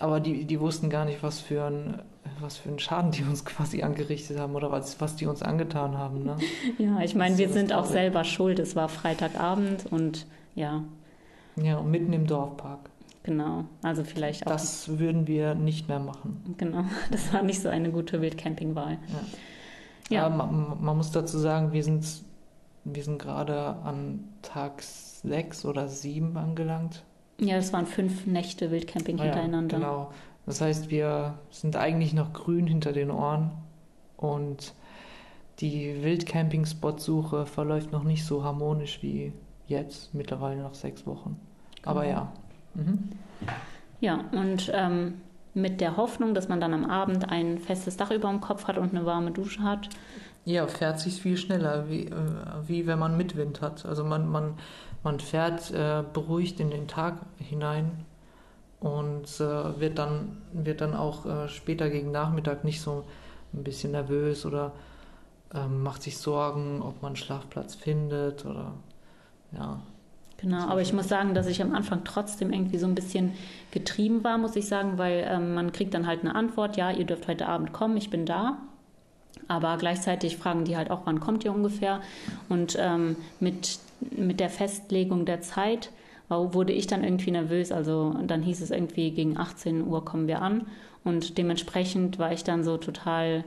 Aber 0.00 0.18
die, 0.18 0.44
die 0.44 0.58
wussten 0.58 0.90
gar 0.90 1.04
nicht, 1.04 1.22
was 1.22 1.40
für 1.40 1.64
ein 1.64 2.02
was 2.40 2.56
für 2.56 2.68
einen 2.68 2.78
Schaden 2.78 3.10
die 3.10 3.22
uns 3.22 3.44
quasi 3.44 3.82
angerichtet 3.82 4.38
haben 4.38 4.54
oder 4.54 4.70
was, 4.70 5.00
was 5.00 5.16
die 5.16 5.26
uns 5.26 5.42
angetan 5.42 5.96
haben. 5.96 6.24
Ne? 6.24 6.36
Ja, 6.78 7.00
ich 7.00 7.14
meine, 7.14 7.38
wir 7.38 7.48
sind 7.48 7.72
auch 7.72 7.84
selber 7.84 8.24
schuld. 8.24 8.58
Es 8.58 8.76
war 8.76 8.88
Freitagabend 8.88 9.86
und 9.90 10.26
ja. 10.54 10.82
Ja, 11.56 11.78
und 11.78 11.90
mitten 11.90 12.12
im 12.12 12.26
Dorfpark. 12.26 12.90
Genau, 13.22 13.64
also 13.82 14.02
vielleicht 14.02 14.46
auch. 14.46 14.52
Das 14.52 14.98
würden 14.98 15.26
wir 15.26 15.54
nicht 15.54 15.88
mehr 15.88 15.98
machen. 15.98 16.54
Genau, 16.56 16.84
das 17.10 17.32
war 17.32 17.42
nicht 17.42 17.60
so 17.60 17.68
eine 17.68 17.90
gute 17.90 18.20
Wildcampingwahl. 18.20 18.98
Ja. 20.08 20.22
ja. 20.22 20.28
Man, 20.28 20.82
man, 20.82 20.96
muss 20.96 21.10
dazu 21.10 21.38
sagen, 21.38 21.72
wir 21.72 21.84
sind, 21.84 22.06
wir 22.84 23.04
sind 23.04 23.18
gerade 23.18 23.76
an 23.84 24.24
Tag 24.42 24.82
sechs 24.82 25.64
oder 25.64 25.88
sieben 25.88 26.36
angelangt. 26.36 27.04
Ja, 27.38 27.56
das 27.56 27.72
waren 27.72 27.86
fünf 27.86 28.26
Nächte 28.26 28.70
Wildcamping 28.70 29.18
ah, 29.20 29.24
hintereinander. 29.24 29.78
Ja, 29.78 29.84
genau. 29.84 30.10
Das 30.46 30.60
heißt, 30.60 30.90
wir 30.90 31.38
sind 31.50 31.76
eigentlich 31.76 32.14
noch 32.14 32.32
grün 32.32 32.66
hinter 32.66 32.92
den 32.92 33.10
Ohren 33.10 33.52
und 34.16 34.74
die 35.60 36.02
Wildcamping-Spot-Suche 36.02 37.44
verläuft 37.44 37.92
noch 37.92 38.04
nicht 38.04 38.24
so 38.24 38.42
harmonisch 38.44 39.02
wie 39.02 39.32
jetzt, 39.66 40.14
mittlerweile 40.14 40.62
nach 40.62 40.74
sechs 40.74 41.06
Wochen. 41.06 41.38
Genau. 41.76 41.90
Aber 41.90 42.06
ja. 42.06 42.32
Mhm. 42.74 43.10
Ja, 44.00 44.24
und 44.32 44.70
ähm, 44.72 45.20
mit 45.54 45.80
der 45.80 45.96
Hoffnung, 45.96 46.34
dass 46.34 46.48
man 46.48 46.60
dann 46.60 46.74
am 46.74 46.84
Abend 46.84 47.28
ein 47.28 47.58
festes 47.58 47.96
Dach 47.96 48.10
über 48.10 48.28
dem 48.28 48.40
Kopf 48.40 48.66
hat 48.66 48.78
und 48.78 48.94
eine 48.94 49.04
warme 49.04 49.30
Dusche 49.30 49.62
hat. 49.62 49.88
Ja, 50.44 50.66
fährt 50.66 51.00
sich 51.00 51.20
viel 51.20 51.36
schneller, 51.36 51.88
wie, 51.90 52.06
äh, 52.06 52.14
wie 52.66 52.86
wenn 52.86 52.98
man 52.98 53.16
Mitwind 53.16 53.60
hat. 53.60 53.84
Also 53.84 54.04
man, 54.04 54.28
man, 54.28 54.54
man 55.02 55.20
fährt 55.20 55.70
äh, 55.70 56.02
beruhigt 56.12 56.60
in 56.60 56.70
den 56.70 56.88
Tag 56.88 57.20
hinein 57.38 58.04
und 58.80 59.26
äh, 59.40 59.80
wird, 59.80 59.98
dann, 59.98 60.38
wird 60.52 60.80
dann 60.80 60.94
auch 60.94 61.26
äh, 61.26 61.48
später 61.48 61.90
gegen 61.90 62.10
Nachmittag 62.10 62.64
nicht 62.64 62.80
so 62.80 63.04
ein 63.52 63.64
bisschen 63.64 63.92
nervös 63.92 64.46
oder 64.46 64.72
ähm, 65.52 65.82
macht 65.82 66.02
sich 66.02 66.16
Sorgen, 66.16 66.80
ob 66.80 67.02
man 67.02 67.10
einen 67.10 67.16
Schlafplatz 67.16 67.74
findet 67.74 68.46
oder 68.46 68.72
ja. 69.52 69.80
Genau, 70.40 70.68
aber 70.68 70.80
ich 70.80 70.92
muss 70.92 71.08
sagen, 71.08 71.34
dass 71.34 71.46
ich 71.46 71.60
am 71.60 71.74
Anfang 71.74 72.02
trotzdem 72.04 72.50
irgendwie 72.50 72.78
so 72.78 72.86
ein 72.86 72.94
bisschen 72.94 73.32
getrieben 73.72 74.24
war, 74.24 74.38
muss 74.38 74.56
ich 74.56 74.66
sagen, 74.66 74.96
weil 74.96 75.26
ähm, 75.28 75.54
man 75.54 75.72
kriegt 75.72 75.92
dann 75.92 76.06
halt 76.06 76.20
eine 76.20 76.34
Antwort, 76.34 76.78
ja, 76.78 76.90
ihr 76.90 77.04
dürft 77.04 77.28
heute 77.28 77.46
Abend 77.46 77.72
kommen, 77.72 77.96
ich 77.96 78.08
bin 78.08 78.24
da. 78.24 78.58
Aber 79.48 79.76
gleichzeitig 79.76 80.36
fragen 80.36 80.64
die 80.64 80.76
halt 80.76 80.90
auch, 80.90 81.02
wann 81.04 81.20
kommt 81.20 81.44
ihr 81.44 81.52
ungefähr? 81.52 82.00
Und 82.48 82.76
ähm, 82.80 83.16
mit, 83.38 83.80
mit 84.10 84.40
der 84.40 84.48
Festlegung 84.48 85.24
der 85.26 85.40
Zeit 85.40 85.90
wurde 86.28 86.72
ich 86.72 86.86
dann 86.86 87.02
irgendwie 87.02 87.32
nervös. 87.32 87.72
Also 87.72 88.14
dann 88.26 88.42
hieß 88.42 88.60
es 88.60 88.70
irgendwie, 88.70 89.10
gegen 89.10 89.36
18 89.36 89.86
Uhr 89.86 90.04
kommen 90.04 90.28
wir 90.28 90.40
an. 90.40 90.66
Und 91.02 91.36
dementsprechend 91.36 92.18
war 92.18 92.32
ich 92.32 92.44
dann 92.44 92.62
so 92.62 92.76
total 92.76 93.44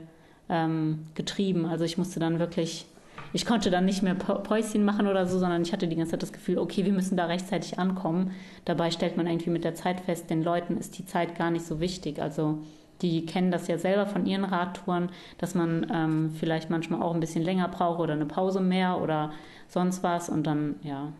ähm, 0.50 1.06
getrieben. 1.14 1.64
Also 1.64 1.84
ich 1.84 1.96
musste 1.96 2.20
dann 2.20 2.38
wirklich, 2.38 2.86
ich 3.34 3.46
konnte 3.46 3.68
dann 3.68 3.84
nicht 3.84 4.02
mehr 4.04 4.14
Päuschen 4.14 4.84
machen 4.84 5.08
oder 5.08 5.26
so, 5.26 5.40
sondern 5.40 5.62
ich 5.62 5.72
hatte 5.72 5.88
die 5.88 5.96
ganze 5.96 6.12
Zeit 6.12 6.22
das 6.22 6.32
Gefühl, 6.32 6.56
okay, 6.56 6.84
wir 6.84 6.92
müssen 6.92 7.16
da 7.16 7.26
rechtzeitig 7.26 7.80
ankommen. 7.80 8.30
Dabei 8.64 8.92
stellt 8.92 9.16
man 9.16 9.26
irgendwie 9.26 9.50
mit 9.50 9.64
der 9.64 9.74
Zeit 9.74 10.00
fest, 10.00 10.30
den 10.30 10.44
Leuten 10.44 10.76
ist 10.76 10.96
die 10.98 11.04
Zeit 11.04 11.36
gar 11.36 11.50
nicht 11.50 11.66
so 11.66 11.80
wichtig. 11.80 12.22
Also 12.22 12.60
die 13.02 13.26
kennen 13.26 13.50
das 13.50 13.66
ja 13.66 13.76
selber 13.76 14.06
von 14.06 14.24
ihren 14.24 14.44
Radtouren, 14.44 15.10
dass 15.38 15.56
man 15.56 15.84
ähm, 15.92 16.30
vielleicht 16.38 16.70
manchmal 16.70 17.02
auch 17.02 17.12
ein 17.12 17.18
bisschen 17.18 17.42
länger 17.42 17.66
braucht 17.66 17.98
oder 17.98 18.12
eine 18.12 18.26
Pause 18.26 18.60
mehr 18.60 19.02
oder 19.02 19.32
sonst 19.66 20.04
was 20.04 20.28
und 20.28 20.46
dann, 20.46 20.76
ja, 20.84 21.12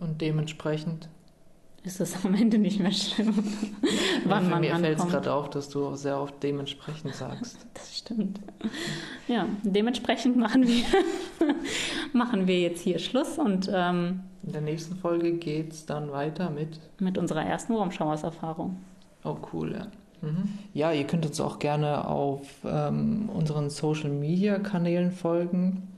und 0.00 0.20
dementsprechend 0.20 1.08
ist 1.88 2.00
es 2.00 2.24
am 2.24 2.34
Ende 2.34 2.58
nicht 2.58 2.80
mehr 2.80 2.92
schlimm, 2.92 3.34
wann 4.26 4.44
ja, 4.44 4.50
man 4.50 4.60
Mir 4.60 4.76
fällt 4.76 4.98
es 4.98 5.08
gerade 5.08 5.32
auf, 5.32 5.48
dass 5.48 5.70
du 5.70 5.94
sehr 5.96 6.20
oft 6.20 6.42
dementsprechend 6.42 7.14
sagst. 7.14 7.58
Das 7.74 7.96
stimmt. 7.96 8.40
Ja, 9.28 9.46
dementsprechend 9.62 10.36
machen 10.36 10.66
wir, 10.66 10.84
machen 12.12 12.46
wir 12.46 12.60
jetzt 12.60 12.80
hier 12.80 12.98
Schluss 12.98 13.38
und 13.38 13.70
ähm, 13.72 14.20
in 14.42 14.52
der 14.52 14.60
nächsten 14.60 14.96
Folge 14.96 15.32
geht 15.32 15.72
es 15.72 15.86
dann 15.86 16.10
weiter 16.10 16.50
mit 16.50 16.80
mit 16.98 17.18
unserer 17.18 17.44
ersten 17.44 17.74
Wurmschauerserfahrung. 17.74 18.76
Oh 19.24 19.36
cool, 19.52 19.72
ja. 19.72 19.86
Mhm. 20.20 20.48
Ja, 20.74 20.92
ihr 20.92 21.06
könnt 21.06 21.24
uns 21.26 21.40
auch 21.40 21.58
gerne 21.58 22.08
auf 22.08 22.42
ähm, 22.64 23.28
unseren 23.32 23.70
Social 23.70 24.10
Media 24.10 24.58
Kanälen 24.58 25.12
folgen. 25.12 25.88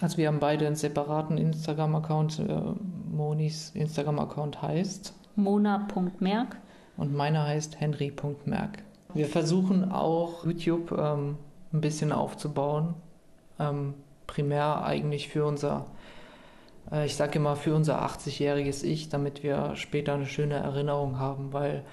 Also 0.00 0.18
wir 0.18 0.28
haben 0.28 0.38
beide 0.38 0.66
einen 0.66 0.76
separaten 0.76 1.38
Instagram-Account. 1.38 2.38
Äh, 2.40 2.60
Monis 3.10 3.70
Instagram-Account 3.74 4.62
heißt 4.62 5.14
mona.merk 5.36 6.56
und 6.96 7.14
meiner 7.14 7.46
heißt 7.46 7.80
henry.merk. 7.80 8.82
Wir 9.14 9.26
versuchen 9.26 9.90
auch 9.90 10.44
YouTube 10.44 10.92
ähm, 10.92 11.36
ein 11.72 11.80
bisschen 11.80 12.12
aufzubauen. 12.12 12.94
Ähm, 13.58 13.94
primär 14.26 14.84
eigentlich 14.84 15.28
für 15.28 15.44
unser, 15.44 15.86
äh, 16.90 17.06
ich 17.06 17.14
sage 17.14 17.38
immer 17.38 17.56
für 17.56 17.74
unser 17.74 18.04
80-jähriges 18.04 18.84
Ich, 18.84 19.08
damit 19.08 19.42
wir 19.42 19.76
später 19.76 20.14
eine 20.14 20.26
schöne 20.26 20.54
Erinnerung 20.54 21.18
haben, 21.18 21.52
weil 21.52 21.84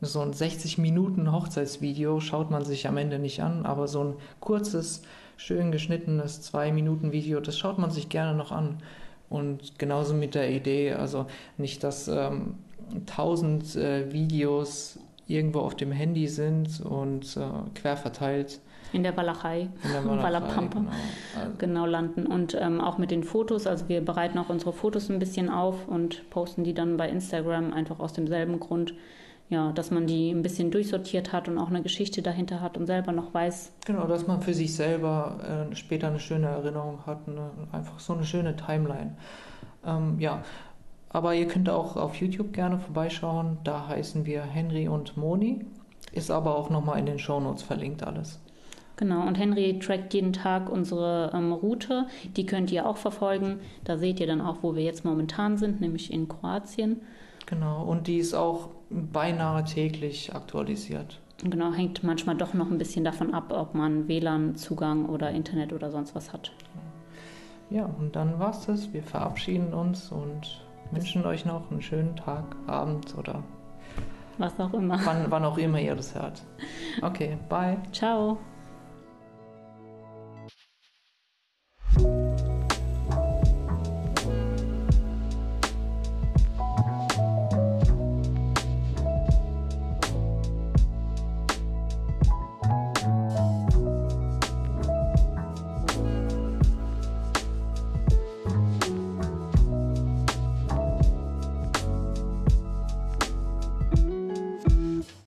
so 0.00 0.20
ein 0.20 0.32
60 0.32 0.78
Minuten 0.78 1.32
Hochzeitsvideo 1.32 2.20
schaut 2.20 2.50
man 2.50 2.64
sich 2.64 2.88
am 2.88 2.96
Ende 2.96 3.18
nicht 3.18 3.42
an, 3.42 3.64
aber 3.64 3.88
so 3.88 4.02
ein 4.02 4.14
kurzes, 4.40 5.02
schön 5.36 5.70
geschnittenes 5.70 6.42
2 6.42 6.72
Minuten 6.72 7.12
Video, 7.12 7.40
das 7.40 7.58
schaut 7.58 7.78
man 7.78 7.90
sich 7.90 8.08
gerne 8.08 8.36
noch 8.36 8.52
an. 8.52 8.78
Und 9.28 9.78
genauso 9.78 10.14
mit 10.14 10.34
der 10.34 10.50
Idee, 10.50 10.92
also 10.92 11.26
nicht, 11.56 11.82
dass 11.82 12.08
ähm, 12.08 12.54
tausend 13.06 13.76
äh, 13.76 14.12
Videos 14.12 14.98
irgendwo 15.26 15.60
auf 15.60 15.74
dem 15.74 15.92
Handy 15.92 16.28
sind 16.28 16.80
und 16.80 17.36
äh, 17.36 17.40
quer 17.74 17.96
verteilt. 17.96 18.60
In 18.92 19.02
der 19.02 19.16
Walachei, 19.16 19.68
in 19.82 19.92
der 19.92 20.04
Walachei 20.04 20.68
genau. 20.68 20.90
Also. 21.38 21.52
genau. 21.58 21.86
landen. 21.86 22.26
Und 22.26 22.56
ähm, 22.58 22.80
auch 22.80 22.98
mit 22.98 23.10
den 23.10 23.24
Fotos, 23.24 23.66
also 23.66 23.88
wir 23.88 24.00
bereiten 24.00 24.38
auch 24.38 24.48
unsere 24.48 24.72
Fotos 24.72 25.10
ein 25.10 25.18
bisschen 25.18 25.50
auf 25.50 25.88
und 25.88 26.30
posten 26.30 26.62
die 26.62 26.72
dann 26.72 26.96
bei 26.96 27.08
Instagram 27.08 27.72
einfach 27.72 27.98
aus 27.98 28.12
demselben 28.12 28.60
Grund, 28.60 28.94
ja, 29.48 29.72
dass 29.72 29.90
man 29.90 30.06
die 30.06 30.30
ein 30.30 30.42
bisschen 30.42 30.70
durchsortiert 30.70 31.32
hat 31.32 31.48
und 31.48 31.58
auch 31.58 31.68
eine 31.68 31.82
Geschichte 31.82 32.22
dahinter 32.22 32.60
hat 32.60 32.78
und 32.78 32.86
selber 32.86 33.12
noch 33.12 33.34
weiß. 33.34 33.72
Genau, 33.84 34.06
dass 34.06 34.26
man 34.26 34.40
für 34.40 34.54
sich 34.54 34.74
selber 34.74 35.68
äh, 35.70 35.74
später 35.74 36.06
eine 36.06 36.20
schöne 36.20 36.46
Erinnerung 36.46 37.00
hat, 37.06 37.26
eine, 37.26 37.50
einfach 37.72 37.98
so 37.98 38.14
eine 38.14 38.24
schöne 38.24 38.54
Timeline. 38.54 39.16
Ähm, 39.84 40.18
ja, 40.18 40.42
aber 41.10 41.34
ihr 41.34 41.46
könnt 41.46 41.68
auch 41.68 41.96
auf 41.96 42.16
YouTube 42.16 42.52
gerne 42.52 42.78
vorbeischauen. 42.78 43.58
Da 43.64 43.88
heißen 43.88 44.26
wir 44.26 44.42
Henry 44.42 44.88
und 44.88 45.16
Moni. 45.16 45.64
Ist 46.12 46.30
aber 46.30 46.56
auch 46.56 46.70
nochmal 46.70 46.98
in 46.98 47.06
den 47.06 47.18
Shownotes 47.18 47.62
verlinkt 47.62 48.02
alles. 48.02 48.40
Genau, 48.96 49.26
und 49.26 49.36
Henry 49.36 49.78
trackt 49.78 50.14
jeden 50.14 50.32
Tag 50.32 50.70
unsere 50.70 51.30
ähm, 51.34 51.52
Route. 51.52 52.06
Die 52.36 52.46
könnt 52.46 52.72
ihr 52.72 52.86
auch 52.86 52.96
verfolgen. 52.96 53.60
Da 53.84 53.98
seht 53.98 54.20
ihr 54.20 54.26
dann 54.26 54.40
auch, 54.40 54.62
wo 54.62 54.74
wir 54.74 54.82
jetzt 54.82 55.04
momentan 55.04 55.58
sind, 55.58 55.80
nämlich 55.80 56.12
in 56.12 56.28
Kroatien. 56.28 57.00
Genau, 57.44 57.84
und 57.84 58.06
die 58.06 58.16
ist 58.16 58.34
auch 58.34 58.70
beinahe 58.90 59.64
täglich 59.64 60.34
aktualisiert. 60.34 61.20
Genau, 61.44 61.72
hängt 61.72 62.02
manchmal 62.02 62.36
doch 62.36 62.54
noch 62.54 62.70
ein 62.70 62.78
bisschen 62.78 63.04
davon 63.04 63.34
ab, 63.34 63.52
ob 63.52 63.74
man 63.74 64.08
WLAN-Zugang 64.08 65.06
oder 65.06 65.30
Internet 65.30 65.74
oder 65.74 65.90
sonst 65.90 66.14
was 66.14 66.32
hat. 66.32 66.52
Ja, 67.68 67.84
und 67.84 68.16
dann 68.16 68.38
war's 68.38 68.64
das. 68.64 68.92
Wir 68.94 69.02
verabschieden 69.02 69.74
uns 69.74 70.10
und 70.10 70.65
wünschen 70.90 71.24
euch 71.24 71.44
noch 71.44 71.70
einen 71.70 71.82
schönen 71.82 72.16
Tag, 72.16 72.44
Abend 72.66 73.16
oder 73.16 73.42
was 74.38 74.58
auch 74.60 74.74
immer. 74.74 74.98
Wann, 75.04 75.30
wann 75.30 75.44
auch 75.44 75.56
immer 75.56 75.80
ihr 75.80 75.94
das 75.94 76.14
hört. 76.14 76.42
Okay, 77.02 77.38
bye. 77.48 77.78
Ciao. 77.92 78.38